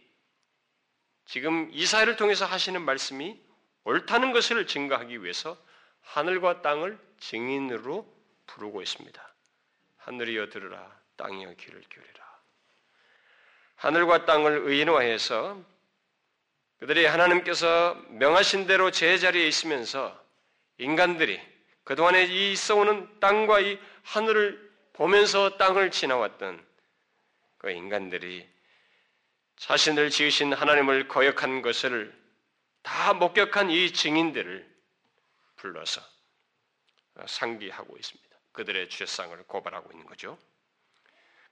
[1.26, 3.40] 지금 이사를 통해서 하시는 말씀이
[3.84, 5.58] 옳다는 것을 증거하기 위해서
[6.02, 8.08] 하늘과 땅을 증인으로
[8.48, 9.34] 부르고 있습니다.
[9.98, 12.32] 하늘이여 들으라, 땅이여 귀를 기울이라.
[13.76, 15.62] 하늘과 땅을 의인화해서
[16.80, 20.20] 그들이 하나님께서 명하신 대로 제자리에 있으면서
[20.78, 21.40] 인간들이
[21.84, 26.66] 그동안에 이 있어오는 땅과 이 하늘을 보면서 땅을 지나왔던
[27.58, 28.48] 그 인간들이
[29.58, 32.20] 자신을 지으신 하나님을 거역한 것을
[32.82, 34.71] 다 목격한 이 증인들을
[35.62, 36.02] 불러서
[37.28, 38.38] 상기하고 있습니다.
[38.52, 40.38] 그들의 죄상을 고발하고 있는 거죠.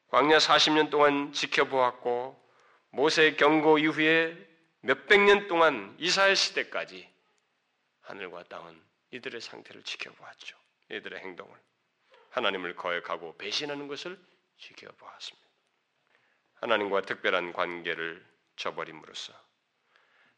[0.08, 2.50] 광야 40년 동안 지켜보았고
[2.90, 4.36] 모세 경고 이후에
[4.82, 7.08] 몇백 년 동안 이사의 시대까지
[8.02, 10.58] 하늘과 땅은 이들의 상태를 지켜보았죠.
[10.90, 11.56] 이들의 행동을.
[12.32, 14.20] 하나님을 거역하고 배신하는 것을
[14.58, 15.48] 지켜보았습니다.
[16.56, 19.34] 하나님과 특별한 관계를 저버림으로써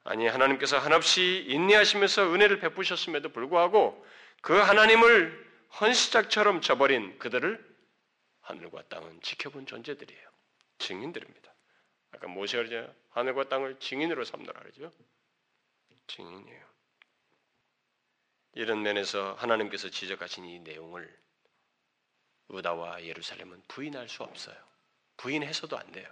[0.04, 4.06] 아니 하나님께서 한없이 인내하시면서 은혜를 베푸셨음에도 불구하고
[4.42, 7.72] 그 하나님을 헌시작처럼 저버린 그들을
[8.42, 10.30] 하늘과 땅은 지켜본 존재들이에요.
[10.80, 11.54] 증인들입니다.
[12.14, 12.94] 아까 모세가 그러죠.
[13.12, 14.92] 하늘과 땅을 증인으로 삼노라 그러죠.
[16.08, 16.72] 증인이에요.
[18.54, 21.22] 이런 면에서 하나님께서 지적하신 이 내용을
[22.52, 24.58] 유다와 예루살렘은 부인할 수 없어요.
[25.18, 26.12] 부인해서도 안 돼요.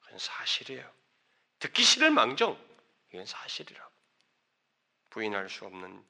[0.00, 0.88] 그건 사실이에요.
[1.58, 2.67] 듣기 싫을 망정.
[3.12, 3.92] 이건 사실이라고.
[5.10, 6.04] 부인할 수 없는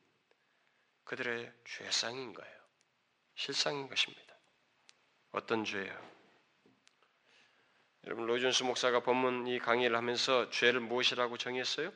[1.05, 2.59] 그들의 죄상인 거예요.
[3.35, 4.35] 실상인 것입니다.
[5.31, 6.19] 어떤 죄예요?
[8.05, 11.93] 여러분 로이존스 목사가 본문 이 강의를 하면서 죄를 무엇이라고 정했어요?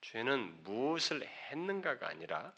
[0.00, 2.52] 죄는 무엇을 했는가가 아니라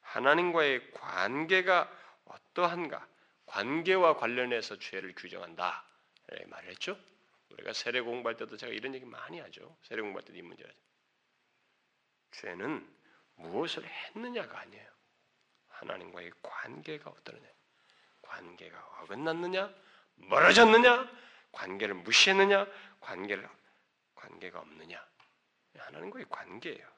[0.00, 1.90] 하나님과의 관계가
[2.24, 3.06] 어떠한가
[3.46, 5.84] 관계와 관련해서 죄를 규정한다.
[6.46, 6.98] 말을 했죠.
[7.56, 9.76] 우리가 세례 공부할 때도 제가 이런 얘기 많이 하죠.
[9.82, 10.70] 세례 공부할 때도 이 문제가
[12.32, 12.86] 죄는
[13.36, 14.88] 무엇을 했느냐가 아니에요.
[15.68, 17.46] 하나님과의 관계가 어떠느냐.
[18.22, 19.72] 관계가 어긋났느냐,
[20.16, 21.10] 멀어졌느냐,
[21.52, 22.66] 관계를 무시했느냐,
[23.00, 23.48] 관계를
[24.14, 25.06] 관계가 없느냐.
[25.78, 26.96] 하나님과의 관계예요.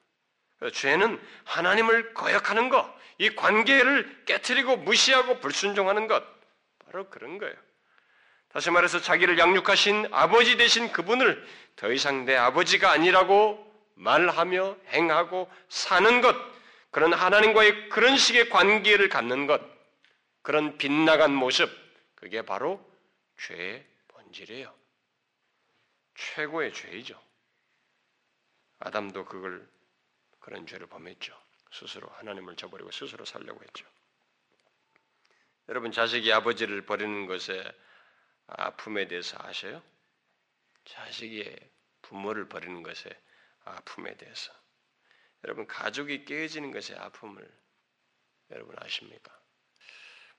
[0.73, 6.23] 죄는 하나님을 거역하는 것, 이 관계를 깨뜨리고 무시하고 불순종하는 것,
[6.79, 7.55] 바로 그런 거예요.
[8.49, 16.21] 다시 말해서 자기를 양육하신 아버지 되신 그분을 더 이상 내 아버지가 아니라고 말하며 행하고 사는
[16.21, 16.35] 것,
[16.91, 19.61] 그런 하나님과의 그런 식의 관계를 갖는 것,
[20.41, 21.69] 그런 빗나간 모습,
[22.15, 22.83] 그게 바로
[23.37, 24.73] 죄의 본질이에요.
[26.15, 27.19] 최고의 죄이죠.
[28.79, 29.67] 아담도 그걸
[30.39, 31.33] 그런 죄를 범했죠.
[31.71, 33.85] 스스로 하나님을 저버리고 스스로 살려고 했죠.
[35.67, 37.63] 여러분 자식이 아버지를 버리는 것에
[38.57, 39.81] 아픔에 대해서 아셔요?
[40.85, 41.55] 자식이
[42.01, 43.09] 부모를 버리는 것에
[43.65, 44.51] 아픔에 대해서
[45.43, 47.47] 여러분 가족이 깨어지는 것의 아픔을
[48.51, 49.37] 여러분 아십니까?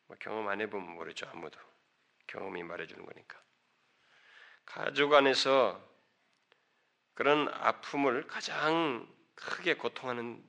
[0.06, 1.58] 뭐 경험 안 해보면 모르죠 아무도
[2.26, 3.40] 경험이 말해주는 거니까
[4.66, 5.88] 가족 안에서
[7.14, 10.42] 그런 아픔을 가장 크게 고통하는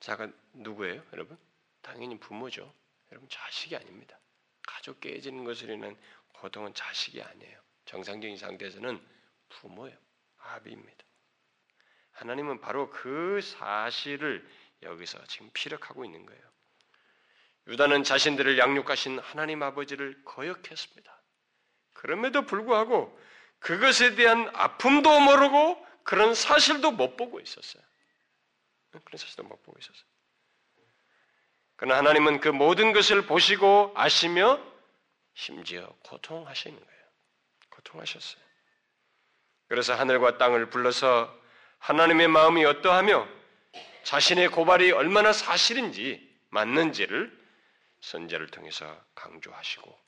[0.00, 1.38] 자가 누구예요, 여러분?
[1.82, 2.72] 당연히 부모죠.
[3.10, 4.18] 여러분 자식이 아닙니다.
[4.62, 5.98] 가족 깨지는 것을 인한
[6.40, 7.60] 고통은 자식이 아니에요.
[7.84, 9.00] 정상적인 상태에서는
[9.50, 9.96] 부모예요.
[10.38, 11.04] 아비입니다.
[12.12, 14.46] 하나님은 바로 그 사실을
[14.82, 16.42] 여기서 지금 피력하고 있는 거예요.
[17.66, 21.22] 유다는 자신들을 양육하신 하나님 아버지를 거역했습니다.
[21.92, 23.18] 그럼에도 불구하고
[23.58, 27.82] 그것에 대한 아픔도 모르고 그런 사실도 못 보고 있었어요.
[28.90, 30.04] 그런 사실도 못 보고 있었어요.
[31.76, 34.69] 그러나 하나님은 그 모든 것을 보시고 아시며
[35.40, 37.02] 심지어 고통하시는 거예요.
[37.70, 38.42] 고통하셨어요.
[39.68, 41.34] 그래서 하늘과 땅을 불러서
[41.78, 43.26] 하나님의 마음이 어떠하며
[44.02, 47.34] 자신의 고발이 얼마나 사실인지 맞는지를
[48.00, 49.98] 선제를 통해서 강조하시고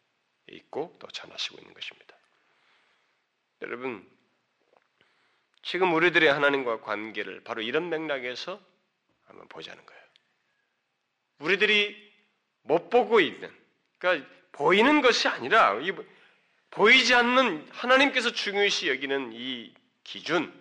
[0.49, 2.15] 있고 또 전하시고 있는 것입니다.
[3.63, 4.07] 여러분
[5.63, 8.61] 지금 우리들의 하나님과 관계를 바로 이런 맥락에서
[9.25, 10.03] 한번 보자는 거예요.
[11.39, 12.13] 우리들이
[12.63, 13.51] 못 보고 있는,
[13.99, 15.79] 그러니까 보이는 것이 아니라
[16.71, 20.53] 보이지 않는 하나님께서 중요시 여기는 이 기준,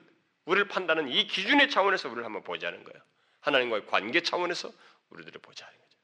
[0.45, 3.01] 우리를 판단하는 이 기준의 차원에서 우리를 한번 보자는 거예요.
[3.41, 4.71] 하나님과의 관계 차원에서
[5.09, 5.97] 우리들을 보자는 거죠.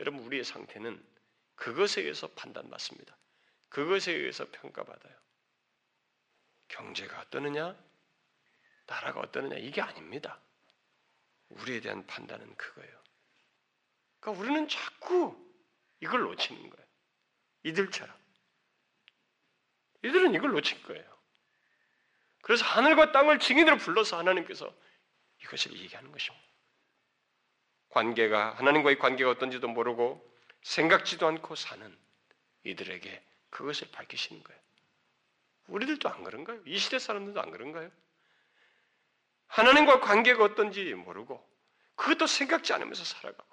[0.00, 1.04] 여러분 우리의 상태는
[1.54, 3.16] 그것에 의해서 판단받습니다.
[3.68, 5.14] 그것에 의해서 평가받아요.
[6.68, 7.76] 경제가 어떠느냐,
[8.86, 10.40] 나라가 어떠느냐 이게 아닙니다.
[11.48, 13.02] 우리에 대한 판단은 그거예요.
[14.20, 15.47] 그러니까 우리는 자꾸
[16.00, 16.86] 이걸 놓치는 거예요.
[17.64, 18.16] 이들처럼.
[20.04, 21.18] 이들은 이걸 놓친 거예요.
[22.42, 24.72] 그래서 하늘과 땅을 증인으로 불러서 하나님께서
[25.42, 26.46] 이것을 얘기하는 것입니다.
[27.90, 30.24] 관계가 하나님과의 관계가 어떤지도 모르고
[30.62, 31.96] 생각지도 않고 사는
[32.64, 34.60] 이들에게 그것을 밝히시는 거예요.
[35.68, 36.62] 우리들도 안 그런가요?
[36.64, 37.90] 이 시대 사람들도 안 그런가요?
[39.48, 41.46] 하나님과 관계가 어떤지 모르고
[41.94, 43.47] 그것도 생각지 않으면서 살아가고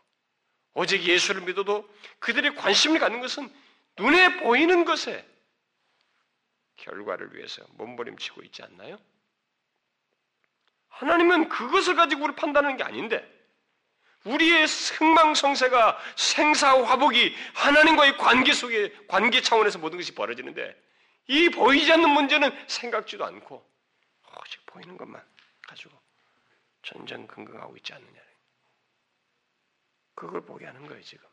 [0.76, 3.52] 오직 예수를 믿어도 그들의 관심을 갖는 것은
[3.98, 5.26] 눈에 보이는 것에
[6.76, 9.00] 결과를 위해서 몸부림치고 있지 않나요?
[10.90, 13.32] 하나님은 그것을 가지고 우리 판단하는 게 아닌데
[14.26, 20.76] 우리의 흥망성쇠가 생사화복이 하나님과의 관계 속에 관계 차원에서 모든 것이 벌어지는데
[21.28, 23.66] 이 보이지 않는 문제는 생각지도 않고
[24.42, 25.24] 오직 보이는 것만
[25.68, 25.98] 가지고
[26.84, 28.25] 전전긍긍하고 있지 않느냐.
[30.16, 31.28] 그걸 보게 하는 거예요 지금.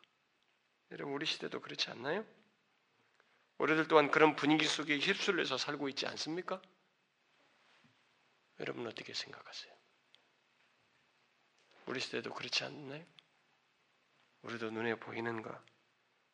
[0.90, 2.24] 여러분 우리 시대도 그렇지 않나요?
[3.58, 6.60] 우리들 또한 그런 분위기 속에 휩쓸려서 살고 있지 않습니까?
[8.60, 9.72] 여러분 어떻게 생각하세요?
[11.86, 13.04] 우리 시대도 그렇지 않나요?
[14.42, 15.64] 우리도 눈에 보이는가?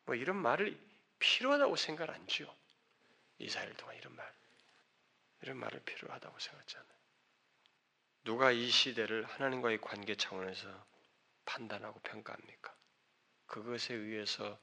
[0.05, 0.77] 뭐 이런 말을
[1.19, 2.53] 필요하다고 생각 안 지요.
[3.37, 4.33] 이사일 동안 이런 말,
[5.41, 6.99] 이런 말을 필요하다고 생각하지 않아요.
[8.23, 10.88] 누가 이 시대를 하나님과의 관계 차원에서
[11.49, 12.75] 판단하고 평가합니까?
[13.47, 14.59] 그것에 의해서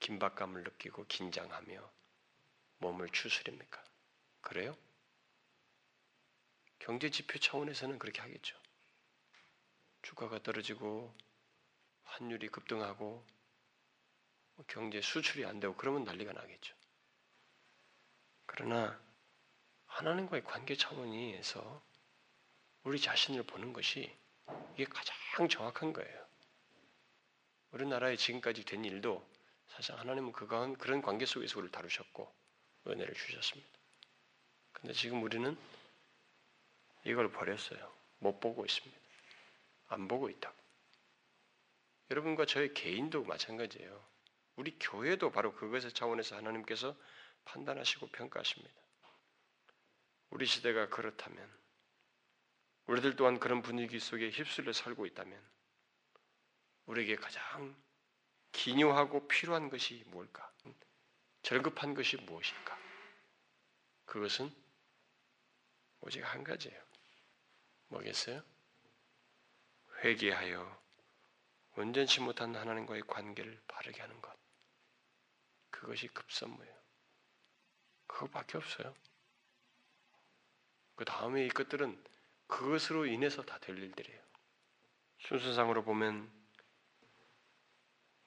[0.00, 1.92] 긴박감을 느끼고 긴장하며
[2.78, 3.84] 몸을 추스립니까?
[4.40, 4.74] 그래요?
[6.78, 8.56] 경제 지표 차원에서는 그렇게 하겠죠.
[10.00, 11.14] 주가가 떨어지고
[12.04, 13.24] 환율이 급등하고
[14.68, 16.74] 경제 수출이 안 되고 그러면 난리가 나겠죠.
[18.46, 18.98] 그러나
[19.84, 21.86] 하나님과의 관계 차원에서
[22.84, 24.18] 우리 자신을 보는 것이
[24.74, 25.14] 이게 가장
[25.48, 26.21] 정확한 거예요.
[27.72, 29.26] 우리나라에 지금까지 된 일도
[29.68, 32.32] 사실 하나님은 그간 그런 관계 속에서 우리를 다루셨고
[32.86, 33.70] 은혜를 주셨습니다.
[34.72, 35.56] 근데 지금 우리는
[37.04, 37.92] 이걸 버렸어요.
[38.18, 38.96] 못 보고 있습니다.
[39.88, 40.52] 안 보고 있다.
[42.10, 44.04] 여러분과 저의 개인도 마찬가지예요.
[44.56, 46.94] 우리 교회도 바로 그것의 차원에서 하나님께서
[47.44, 48.74] 판단하시고 평가하십니다.
[50.30, 51.50] 우리 시대가 그렇다면,
[52.86, 55.42] 우리들 또한 그런 분위기 속에 휩쓸려 살고 있다면,
[56.86, 57.74] 우리에게 가장
[58.52, 60.50] 기묘하고 필요한 것이 뭘까?
[61.42, 62.78] 절급한 것이 무엇일까?
[64.04, 64.54] 그것은
[66.00, 66.80] 오직 한 가지예요.
[67.88, 68.42] 뭐겠어요?
[70.04, 70.82] 회개하여
[71.76, 74.36] 온전치 못한 하나님과의 관계를 바르게 하는 것.
[75.70, 76.82] 그것이 급선무예요.
[78.06, 78.94] 그것밖에 없어요.
[80.94, 82.04] 그 다음에 이 것들은
[82.46, 84.22] 그것으로 인해서 다 될 일들이에요.
[85.20, 86.30] 순서상으로 보면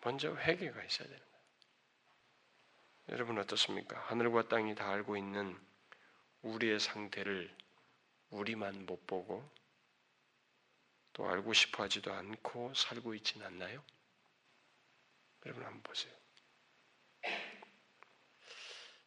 [0.05, 1.25] 먼저 회개가 있어야 거예요.
[3.09, 3.99] 여러분 어떻습니까?
[4.01, 5.59] 하늘과 땅이 다 알고 있는
[6.43, 7.51] 우리의 상태를
[8.29, 9.43] 우리만 못 보고
[11.13, 13.83] 또 알고 싶어 하지도 않고 살고 있지는 않나요?
[15.43, 16.13] 여러분 한번 보세요.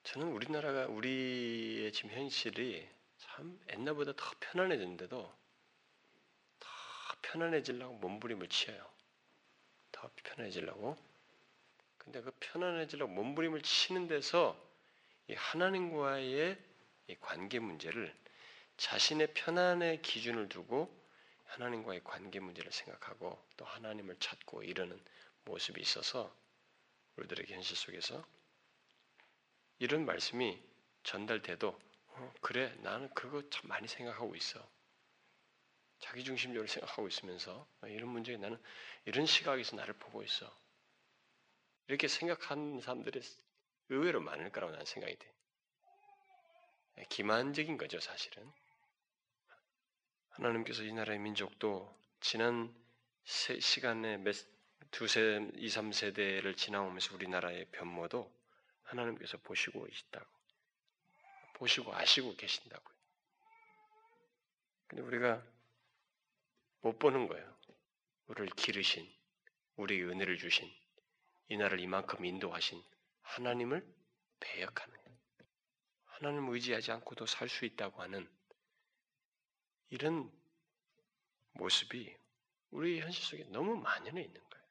[0.03, 5.33] 저는 우리나라가 우리의 지금 현실이 참 옛날보다 더 편안해졌는데도
[6.59, 6.69] 더
[7.23, 8.98] 편안해지려고 몸부림을 치어요.
[9.99, 10.97] 더 편안해지려고.
[11.99, 14.57] 근데 그 편안해지려고 몸부림을 치는 데서
[15.27, 16.57] 이 하나님과의
[17.09, 18.15] 이 관계 문제를
[18.77, 20.89] 자신의 편안의 기준을 두고
[21.47, 24.99] 하나님과의 관계 문제를 생각하고 또 하나님을 찾고 이러는
[25.45, 26.33] 모습이 있어서
[27.17, 28.25] 우리들에게 현실 속에서
[29.81, 30.63] 이런 말씀이
[31.03, 31.77] 전달돼도
[32.07, 34.65] 어, 그래 나는 그거 참 많이 생각하고 있어.
[35.99, 38.61] 자기 중심적으로 생각하고 있으면서 이런 문제에 나는
[39.05, 40.55] 이런 시각에서 나를 보고 있어.
[41.89, 43.21] 이렇게 생각하는 사람들이
[43.89, 45.35] 의외로 많을 거라고 나는 생각이 돼.
[47.09, 48.51] 기만적인 거죠, 사실은.
[50.31, 52.75] 하나님께서 이 나라의 민족도 지난
[53.25, 54.37] 시간에 몇,
[54.91, 58.33] 두세, 이, 삼세대를 지나오면서 우리나라의 변모도
[58.85, 60.27] 하나님께서 보시고 있다고.
[61.55, 62.97] 보시고 아시고 계신다고요.
[64.87, 65.43] 근데 우리가
[66.81, 67.57] 못 보는 거예요.
[68.27, 69.11] 우리를 기르신,
[69.77, 70.71] 우리에게 은혜를 주신,
[71.49, 72.83] 이 나라를 이만큼 인도하신
[73.23, 73.87] 하나님을
[74.41, 75.19] 배역하는 거예요.
[76.05, 78.29] 하나님을 의지하지 않고도 살 수 있다고 하는
[79.91, 80.31] 이런
[81.53, 82.15] 모습이
[82.71, 84.67] 우리 현실 속에 너무 만연해 있는 거예요.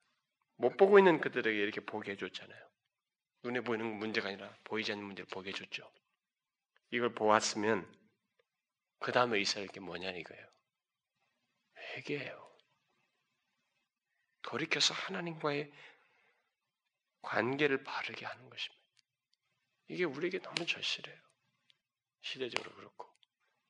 [0.58, 2.68] 못 보고 있는 그들에게 이렇게 보게 해줬잖아요.
[3.43, 5.91] 눈에 보이는 문제가 아니라 보이지 않는 문제를 보게 해줬죠.
[6.91, 7.91] 이걸 보았으면
[8.99, 10.47] 그 다음에 있어야 할게 뭐냐 이거예요.
[11.98, 12.48] 회개예요.
[14.43, 15.72] 돌이켜서 하나님과의
[17.22, 18.84] 관계를 바르게 하는 것입니다.
[19.89, 21.18] 이게 우리에게 너무 절실해요.
[22.22, 23.08] 시대적으로 그렇고.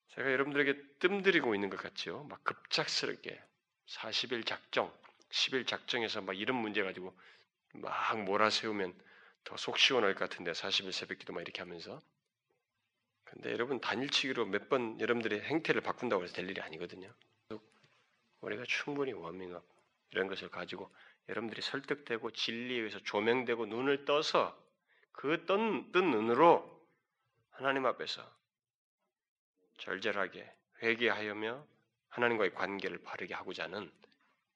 [0.09, 2.23] 제가 여러분들에게 뜸들이고 있는 것 같죠?
[2.25, 3.39] 막 급작스럽게
[3.87, 4.93] 40일 작정,
[5.31, 7.17] 10일 작정해서 막 이런 문제 가지고
[7.73, 8.93] 막 몰아세우면
[9.43, 12.01] 더 속 시원할 것 같은데 40일 새벽 기도 막 이렇게 하면서
[13.25, 17.13] 근데 여러분 단일치기로 몇 번 여러분들의 행태를 바꾼다고 해서 될 일이 아니거든요.
[18.47, 19.63] 우리가 충분히 워밍업
[20.11, 20.89] 이런 것을 가지고
[21.27, 24.57] 여러분들이 설득되고 진리에 의해서 조명되고 눈을 떠서
[25.11, 26.87] 그뜬 눈으로
[27.51, 28.23] 하나님 앞에서
[29.79, 30.49] 절절하게
[30.81, 31.67] 회개하여며
[32.07, 33.91] 하나님과의 관계를 바르게 하고자 하는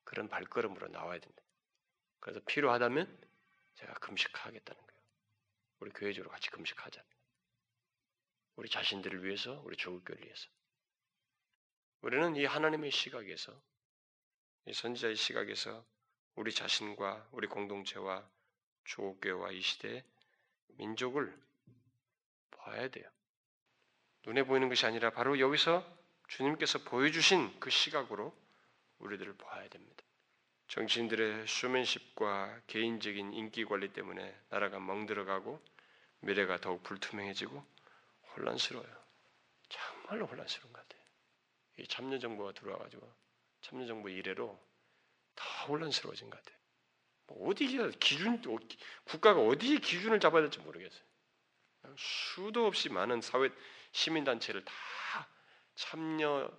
[0.05, 1.41] 그런 발걸음으로 나와야 된다.
[2.19, 3.27] 그래서 필요하다면
[3.75, 5.01] 제가 금식하겠다는 거예요.
[5.79, 7.03] 우리 교회적으로 같이 금식하자.
[8.55, 10.47] 우리 자신들을 위해서, 우리 조국교를 위해서.
[12.01, 13.70] 우리는 이 하나님의 시각에서, 이
[14.71, 15.83] 선지자의 시각에서
[16.35, 18.27] 우리 자신과 우리 공동체와
[18.85, 20.03] 조국교와 이 시대의
[20.77, 21.37] 민족을
[22.51, 23.09] 봐야 돼요.
[24.25, 25.85] 눈에 보이는 것이 아니라 바로 여기서
[26.27, 28.33] 주님께서 보여주신 그 시각으로
[28.99, 30.03] 우리들을 봐야 됩니다.
[30.67, 35.61] 정치인들의 수면십과 개인적인 인기 관리 때문에 나라가 멍들어가고
[36.21, 37.65] 미래가 더욱 불투명해지고
[38.37, 39.01] 혼란스러워요.
[39.67, 41.01] 정말로 혼란스러운 것 같아요.
[41.79, 43.20] 이 참여정부가 들어와가지고
[43.61, 44.59] 참여정부 이래로
[45.35, 46.59] 다 혼란스러워진 것 같아요.
[47.27, 48.41] 뭐 어디가 기준,
[49.05, 51.01] 국가가 어디에 기준을 잡아야 될지 모르겠어요.
[51.97, 53.49] 수도 없이 많은 사회
[53.91, 54.73] 시민단체를 다
[55.75, 56.51] 참여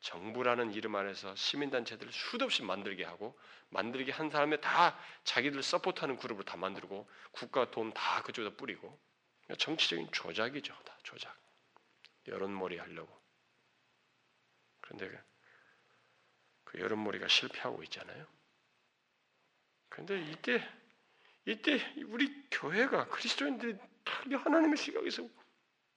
[0.00, 3.38] 정부라는 이름 안에서 시민단체들을 수도 없이 만들게 하고
[3.70, 8.98] 만들게 한 사람에 다 자기들 서포트하는 그룹을 다 만들고 국가 돈다 그쪽에다 뿌리고
[9.58, 10.74] 정치적인 조작이죠.
[10.84, 11.36] 다 조작.
[12.26, 13.18] 여론몰이 하려고.
[14.80, 15.10] 그런데
[16.74, 18.26] 그, 그 여론몰이가 실패하고 있잖아요.
[19.88, 20.68] 그런데 이때
[21.46, 23.78] 이때 우리 교회가 그리스도인들이
[24.36, 25.28] 하나님의 시각에서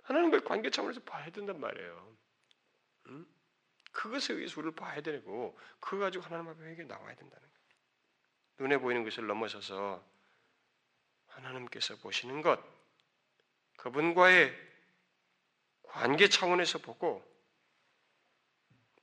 [0.03, 2.17] 하나님과의 관계 차원에서 봐야 된단 말이에요.
[3.07, 3.25] 응?
[3.91, 7.67] 그것에 의해서 우리를 봐야 되고 그거 가지고 하나님 앞에 나와야 된다는 거예요.
[8.59, 10.05] 눈에 보이는 것을 넘어서서
[11.27, 12.59] 하나님께서 보시는 것,
[13.77, 14.53] 그분과의
[15.83, 17.25] 관계 차원에서 보고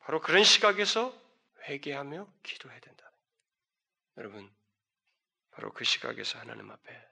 [0.01, 1.24] 바로 그런 시각에서
[1.65, 3.11] 회개하며 기도해야 된다.
[4.17, 4.51] 여러분,
[5.51, 7.09] 바로 그 시각에서 하나님 앞에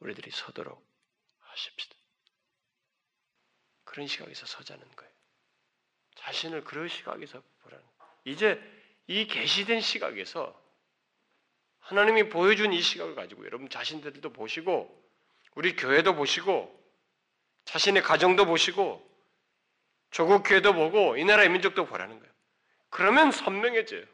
[0.00, 0.84] 우리들이 서도록
[1.40, 1.96] 하십시다.
[3.84, 5.12] 그런 시각에서 서자는 거예요.
[6.16, 8.12] 자신을 그런 시각에서 보라는 거예요.
[8.24, 8.60] 이제
[9.06, 10.62] 이 계시된 시각에서
[11.78, 15.04] 하나님이 보여준 이 시각을 가지고 여러분 자신들도 보시고
[15.54, 16.72] 우리 교회도 보시고
[17.64, 19.04] 자신의 가정도 보시고
[20.10, 22.35] 조국 교회도 보고 이 나라의 민족도 보라는 거예요.
[22.90, 24.04] 그러면 선명해져요.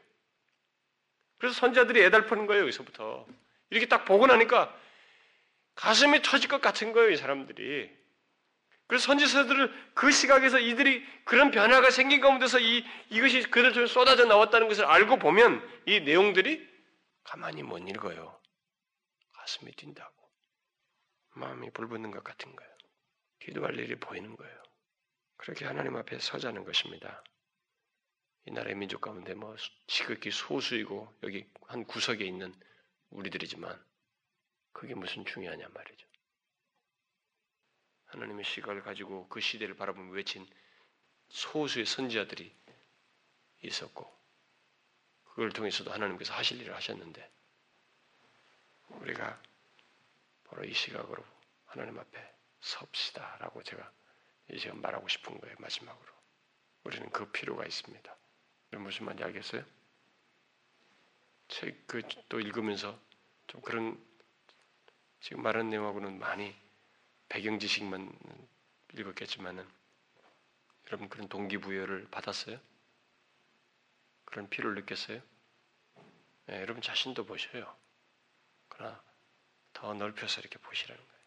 [1.37, 3.25] 그래서 선자들이 애달프는 거예요, 여기서부터.
[3.69, 4.73] 이렇게 딱 보고 나니까
[5.75, 7.91] 가슴이 터질 것 같은 거예요, 이 사람들이.
[8.87, 14.67] 그래서 선지서들을 그 시각에서 이들이 그런 변화가 생긴 가운데서 이, 이것이 그들 중에 쏟아져 나왔다는
[14.67, 16.69] 것을 알고 보면 이 내용들이
[17.23, 18.39] 가만히 못 읽어요.
[19.33, 20.13] 가슴이 뛴다고.
[21.35, 22.71] 마음이 불붙는 것 같은 거예요.
[23.39, 24.63] 기도할 일이 보이는 거예요.
[25.37, 27.23] 그렇게 하나님 앞에 서자는 것입니다.
[28.45, 29.55] 이 나라의 민족 가운데 뭐
[29.87, 32.53] 지극히 소수이고 여기 한 구석에 있는
[33.09, 33.81] 우리들이지만
[34.73, 36.07] 그게 무슨 중요하냐 말이죠.
[38.07, 40.47] 하나님의 시각을 가지고 그 시대를 바라보며 외친
[41.29, 42.53] 소수의 선지자들이
[43.61, 44.11] 있었고
[45.23, 47.31] 그걸 통해서도 하나님께서 하실 일을 하셨는데
[48.89, 49.41] 우리가
[50.43, 51.23] 바로 이 시각으로
[51.65, 53.91] 하나님 앞에 섭시다라고 제가
[54.51, 56.13] 이 시간 말하고 싶은 거예요 마지막으로
[56.83, 58.15] 우리는 그 필요가 있습니다.
[58.81, 59.63] 무슨 말인지 알겠어요?
[61.47, 62.99] 책 그 또 읽으면서
[63.47, 64.03] 좀 그런
[65.21, 66.55] 지금 말하는 내용하고는 많이
[67.29, 68.11] 배경 지식만
[68.93, 69.67] 읽었겠지만은
[70.87, 72.59] 여러분 그런 동기부여를 받았어요?
[74.25, 75.21] 그런 필요를 느꼈어요?
[76.47, 77.75] 네, 여러분 자신도 보셔요.
[78.67, 79.01] 그러나
[79.73, 81.23] 더 넓혀서 이렇게 보시라는 거예요.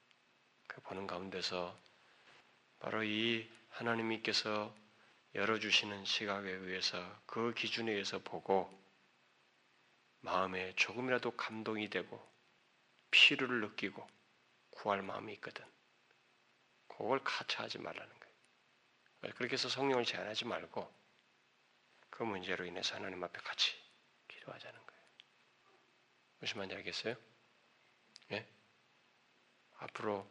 [0.66, 1.78] 그 보는 가운데서
[2.80, 4.74] 바로 이 하나님께서
[5.36, 8.72] 열어주시는 시각에 의해서 그 기준에 의해서 보고
[10.20, 12.26] 마음에 조금이라도 감동이 되고
[13.10, 14.06] 피로를 느끼고
[14.70, 15.62] 구할 마음이 있거든.
[16.88, 19.34] 그걸 가차하지 말라는 거예요.
[19.34, 20.90] 그렇게 해서 성령을 제한하지 말고
[22.08, 23.76] 그 문제로 인해서 하나님 앞에 같이
[24.28, 25.02] 기도하자는 거예요.
[26.38, 27.14] 무슨 말인지 알겠어요?
[28.32, 28.48] 예?
[29.80, 30.26] 앞으로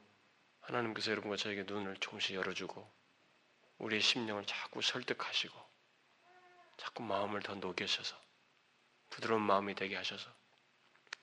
[0.61, 2.94] 하나님께서 여러분과 저에게 눈을 조금씩 열어주고
[3.78, 5.65] 우리의 심령을 자꾸 설득하시고
[6.78, 8.19] 자꾸 마음을 더 녹여셔서
[9.09, 10.30] 부드러운 마음이 되게 하셔서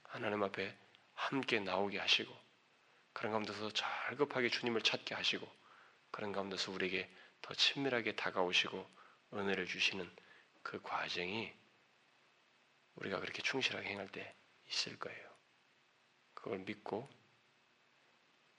[0.04, 0.76] 하나님 앞에
[1.14, 2.34] 함께 나오게 하시고
[3.12, 5.46] 그런 가운데서 절급하게 주님을 찾게 하시고
[6.10, 8.88] 그런 가운데서 우리에게 더 친밀하게 다가오시고
[9.34, 10.10] 은혜를 주시는
[10.62, 11.52] 그 과정이
[12.96, 14.34] 우리가 그렇게 충실하게 행할 때
[14.68, 15.32] 있을 거예요.
[16.34, 17.08] 그걸 믿고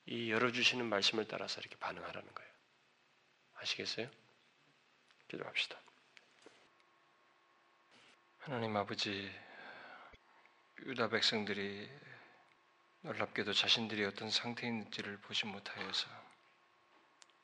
[0.06, 2.53] 이 열어주시는 말씀을 따라서 이렇게 반응하라는 거예요.
[3.64, 4.09] 아시겠어요?
[5.30, 5.80] 기도합시다.
[8.39, 9.34] 하나님 아버지,
[10.86, 11.89] 유다 백성들이
[13.01, 16.07] 놀랍게도 자신들이 어떤 상태에 있는지를 보지 못하여서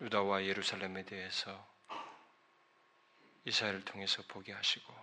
[0.01, 1.67] 유다와 예루살렘에 대해서
[3.45, 4.93] 이사야를 통해서 보게 하시고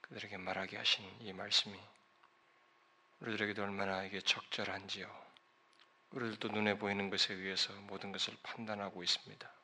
[0.00, 1.78] 그들에게 말하게 하신 이 말씀이
[3.20, 5.30] 우리들에게도 얼마나 이게 적절한지요.
[6.12, 9.59] 우리들도 눈에 보이는 것에 의해서 모든 것을 판단하고 있습니다.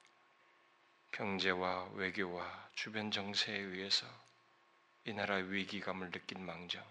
[1.16, 4.06] 경제와 외교와 주변 정세에 의해서
[5.06, 6.84] 이 나라의 위기감을 느낀 망정,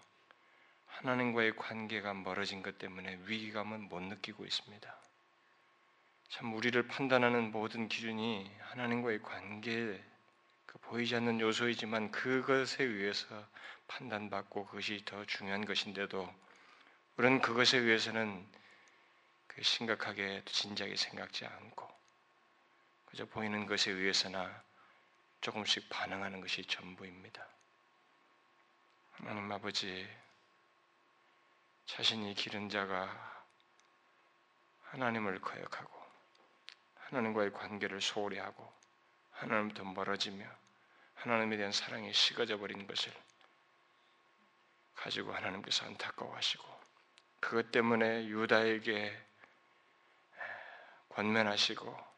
[0.87, 4.95] 하나님과의 관계가 멀어진 것 때문에 위기감은 못 느끼고 있습니다.
[6.29, 10.03] 참 우리를 판단하는 모든 기준이 하나님과의 관계
[10.65, 13.47] 그 보이지 않는 요소이지만 그것에 의해서
[13.87, 16.33] 판단받고 그것이 더 중요한 것인데도
[17.17, 18.43] 우리는 그것에 의해서는
[19.45, 21.94] 그 심각하게 진지하게 생각지 않고
[23.15, 24.61] 그저 보이는 것에 의해서나
[25.39, 27.47] 조금씩 반응하는 것이 전부입니다.
[29.13, 30.05] 하나님 아버지,
[31.85, 33.45] 자신이 기른 자가
[34.87, 36.05] 하나님을 거역하고
[36.95, 38.69] 하나님과의 관계를 소홀히 하고
[39.31, 40.45] 하나님부터 멀어지며
[41.13, 43.13] 하나님에 대한 사랑이 식어져 버린 것을
[44.93, 46.81] 가지고 하나님께서 안타까워하시고
[47.39, 49.17] 그것 때문에 유다에게
[51.07, 52.14] 권면하시고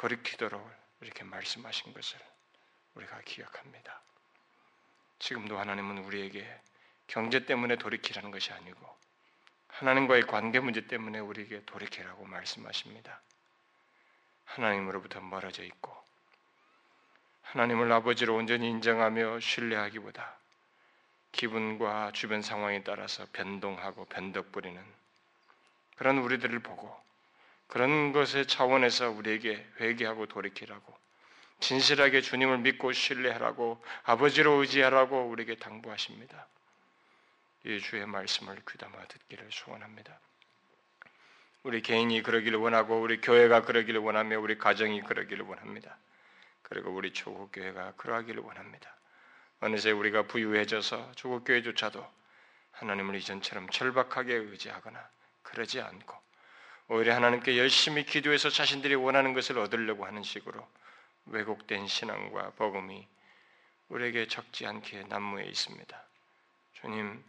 [0.00, 0.66] 돌이키도록
[1.02, 2.18] 이렇게 말씀하신 것을
[2.94, 4.00] 우리가 기억합니다.
[5.18, 6.58] 지금도 하나님은 우리에게
[7.06, 8.98] 경제 때문에 돌이키라는 것이 아니고
[9.68, 13.20] 하나님과의 관계 문제 때문에 우리에게 돌이키라고 말씀하십니다.
[14.46, 15.94] 하나님으로부터 멀어져 있고
[17.42, 20.38] 하나님을 아버지로 온전히 인정하며 신뢰하기보다
[21.32, 24.82] 기분과 주변 상황에 따라서 변동하고 변덕 부리는
[25.96, 27.09] 그런 우리들을 보고
[27.70, 30.98] 그런 것의 차원에서 우리에게 회개하고 돌이키라고
[31.60, 36.48] 진실하게 주님을 믿고 신뢰하라고 아버지로 의지하라고 우리에게 당부하십니다.
[37.64, 40.18] 이 주의 말씀을 귀담아 듣기를 소원합니다.
[41.62, 45.96] 우리 개인이 그러기를 원하고 우리 교회가 그러기를 원하며 우리 가정이 그러기를 원합니다.
[46.62, 48.96] 그리고 우리 조국교회가 그러하기를 원합니다.
[49.60, 52.04] 어느새 우리가 부유해져서 조국교회조차도
[52.72, 55.08] 하나님을 이전처럼 절박하게 의지하거나
[55.42, 56.29] 그러지 않고
[56.92, 60.66] 오히려 하나님께 열심히 기도해서 자신들이 원하는 것을 얻으려고 하는 식으로
[61.26, 63.06] 왜곡된 신앙과 복음이
[63.90, 66.02] 우리에게 적지 않게 난무해 있습니다.
[66.72, 67.22] 주님,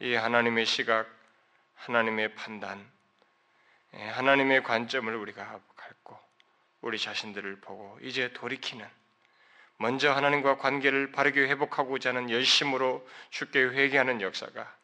[0.00, 1.08] 이 하나님의 시각,
[1.76, 2.84] 하나님의 판단,
[3.94, 6.18] 예, 하나님의 관점을 우리가 갖고
[6.80, 8.84] 우리 자신들을 보고 이제 돌이키는
[9.76, 14.76] 먼저 하나님과 관계를 바르게 회복하고자 하는 열심으로 쉽게 회개하는 역사가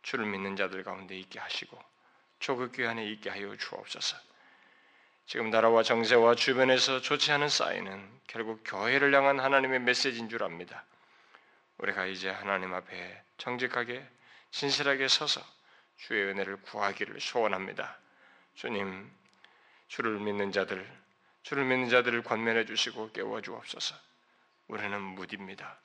[0.00, 1.93] 주를 믿는 자들 가운데 있게 하시고
[2.44, 4.18] 조국교회 안에 있게 하여 주옵소서.
[5.24, 10.84] 지금 나라와 정세와 주변에서 좋지 않은 사인은 결국 교회를 향한 하나님의 메시지인 줄 압니다.
[11.78, 14.06] 우리가 이제 하나님 앞에 정직하게
[14.50, 15.40] 진실하게 서서
[15.96, 17.98] 주의 은혜를 구하기를 소원합니다.
[18.56, 19.10] 주님,
[19.88, 20.86] 주를 믿는 자들,
[21.44, 23.96] 주를 믿는 자들을 권면해 주시고 깨워 주옵소서.
[24.68, 25.78] 우리는 무디입니다.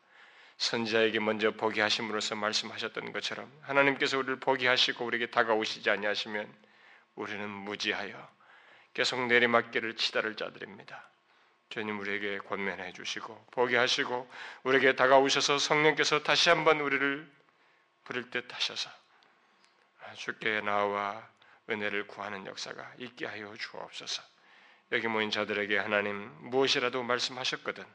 [0.59, 6.53] 선지자에게 먼저 보게 하심으로써 말씀하셨던 것처럼 하나님께서 우리를 보게 하시고 우리에게 다가오시지 아니하시면
[7.15, 8.29] 우리는 무지하여
[8.93, 11.09] 계속 내리막길을 치달을 자들입니다.
[11.69, 14.29] 주님 우리에게 권면해 주시고 보게 하시고
[14.63, 17.31] 우리에게 다가오셔서 성령께서 다시 한번 우리를
[18.03, 18.89] 부를 듯 하셔서
[20.17, 21.25] 주께 나와
[21.69, 24.23] 은혜를 구하는 역사가 있게 하여 주옵소서.
[24.91, 27.85] 여기 모인 자들에게 하나님 무엇이라도 말씀하셨거든.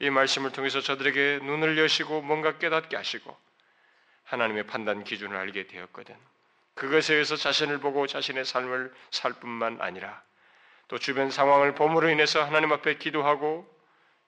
[0.00, 3.36] 이 말씀을 통해서 저들에게 눈을 여시고 뭔가 깨닫게 하시고
[4.24, 6.16] 하나님의 판단 기준을 알게 되었거든.
[6.74, 10.22] 그것에 의해서 자신을 보고 자신의 삶을 살 뿐만 아니라
[10.88, 13.68] 또 주변 상황을 봄으로 인해서 하나님 앞에 기도하고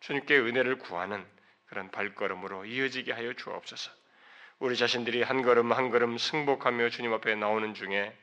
[0.00, 1.24] 주님께 은혜를 구하는
[1.68, 3.90] 그런 발걸음으로 이어지게 하여 주옵소서.
[4.58, 8.14] 우리 자신들이 한 걸음 한 걸음 승복하며 주님 앞에 나오는 중에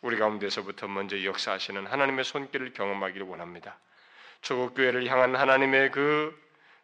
[0.00, 3.78] 우리 가운데서부터 먼저 역사하시는 하나님의 손길을 경험하기를 원합니다.
[4.42, 6.40] 조국 교회를 향한 하나님의 그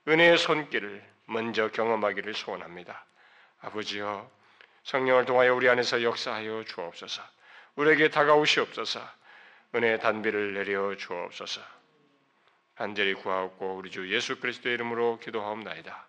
[0.08, 3.04] 은혜의 손길을 먼저 경험하기를 소원합니다.
[3.60, 4.30] 아버지여
[4.84, 7.22] 성령을 통하여 우리 안에서 역사하여 주옵소서.
[7.76, 9.00] 우리에게 다가오시옵소서.
[9.74, 11.60] 은혜의 단비를 내려 주옵소서.
[12.74, 16.07] 간절히 구하옵고 우리 주 예수 그리스도의 이름으로 기도하옵나이다.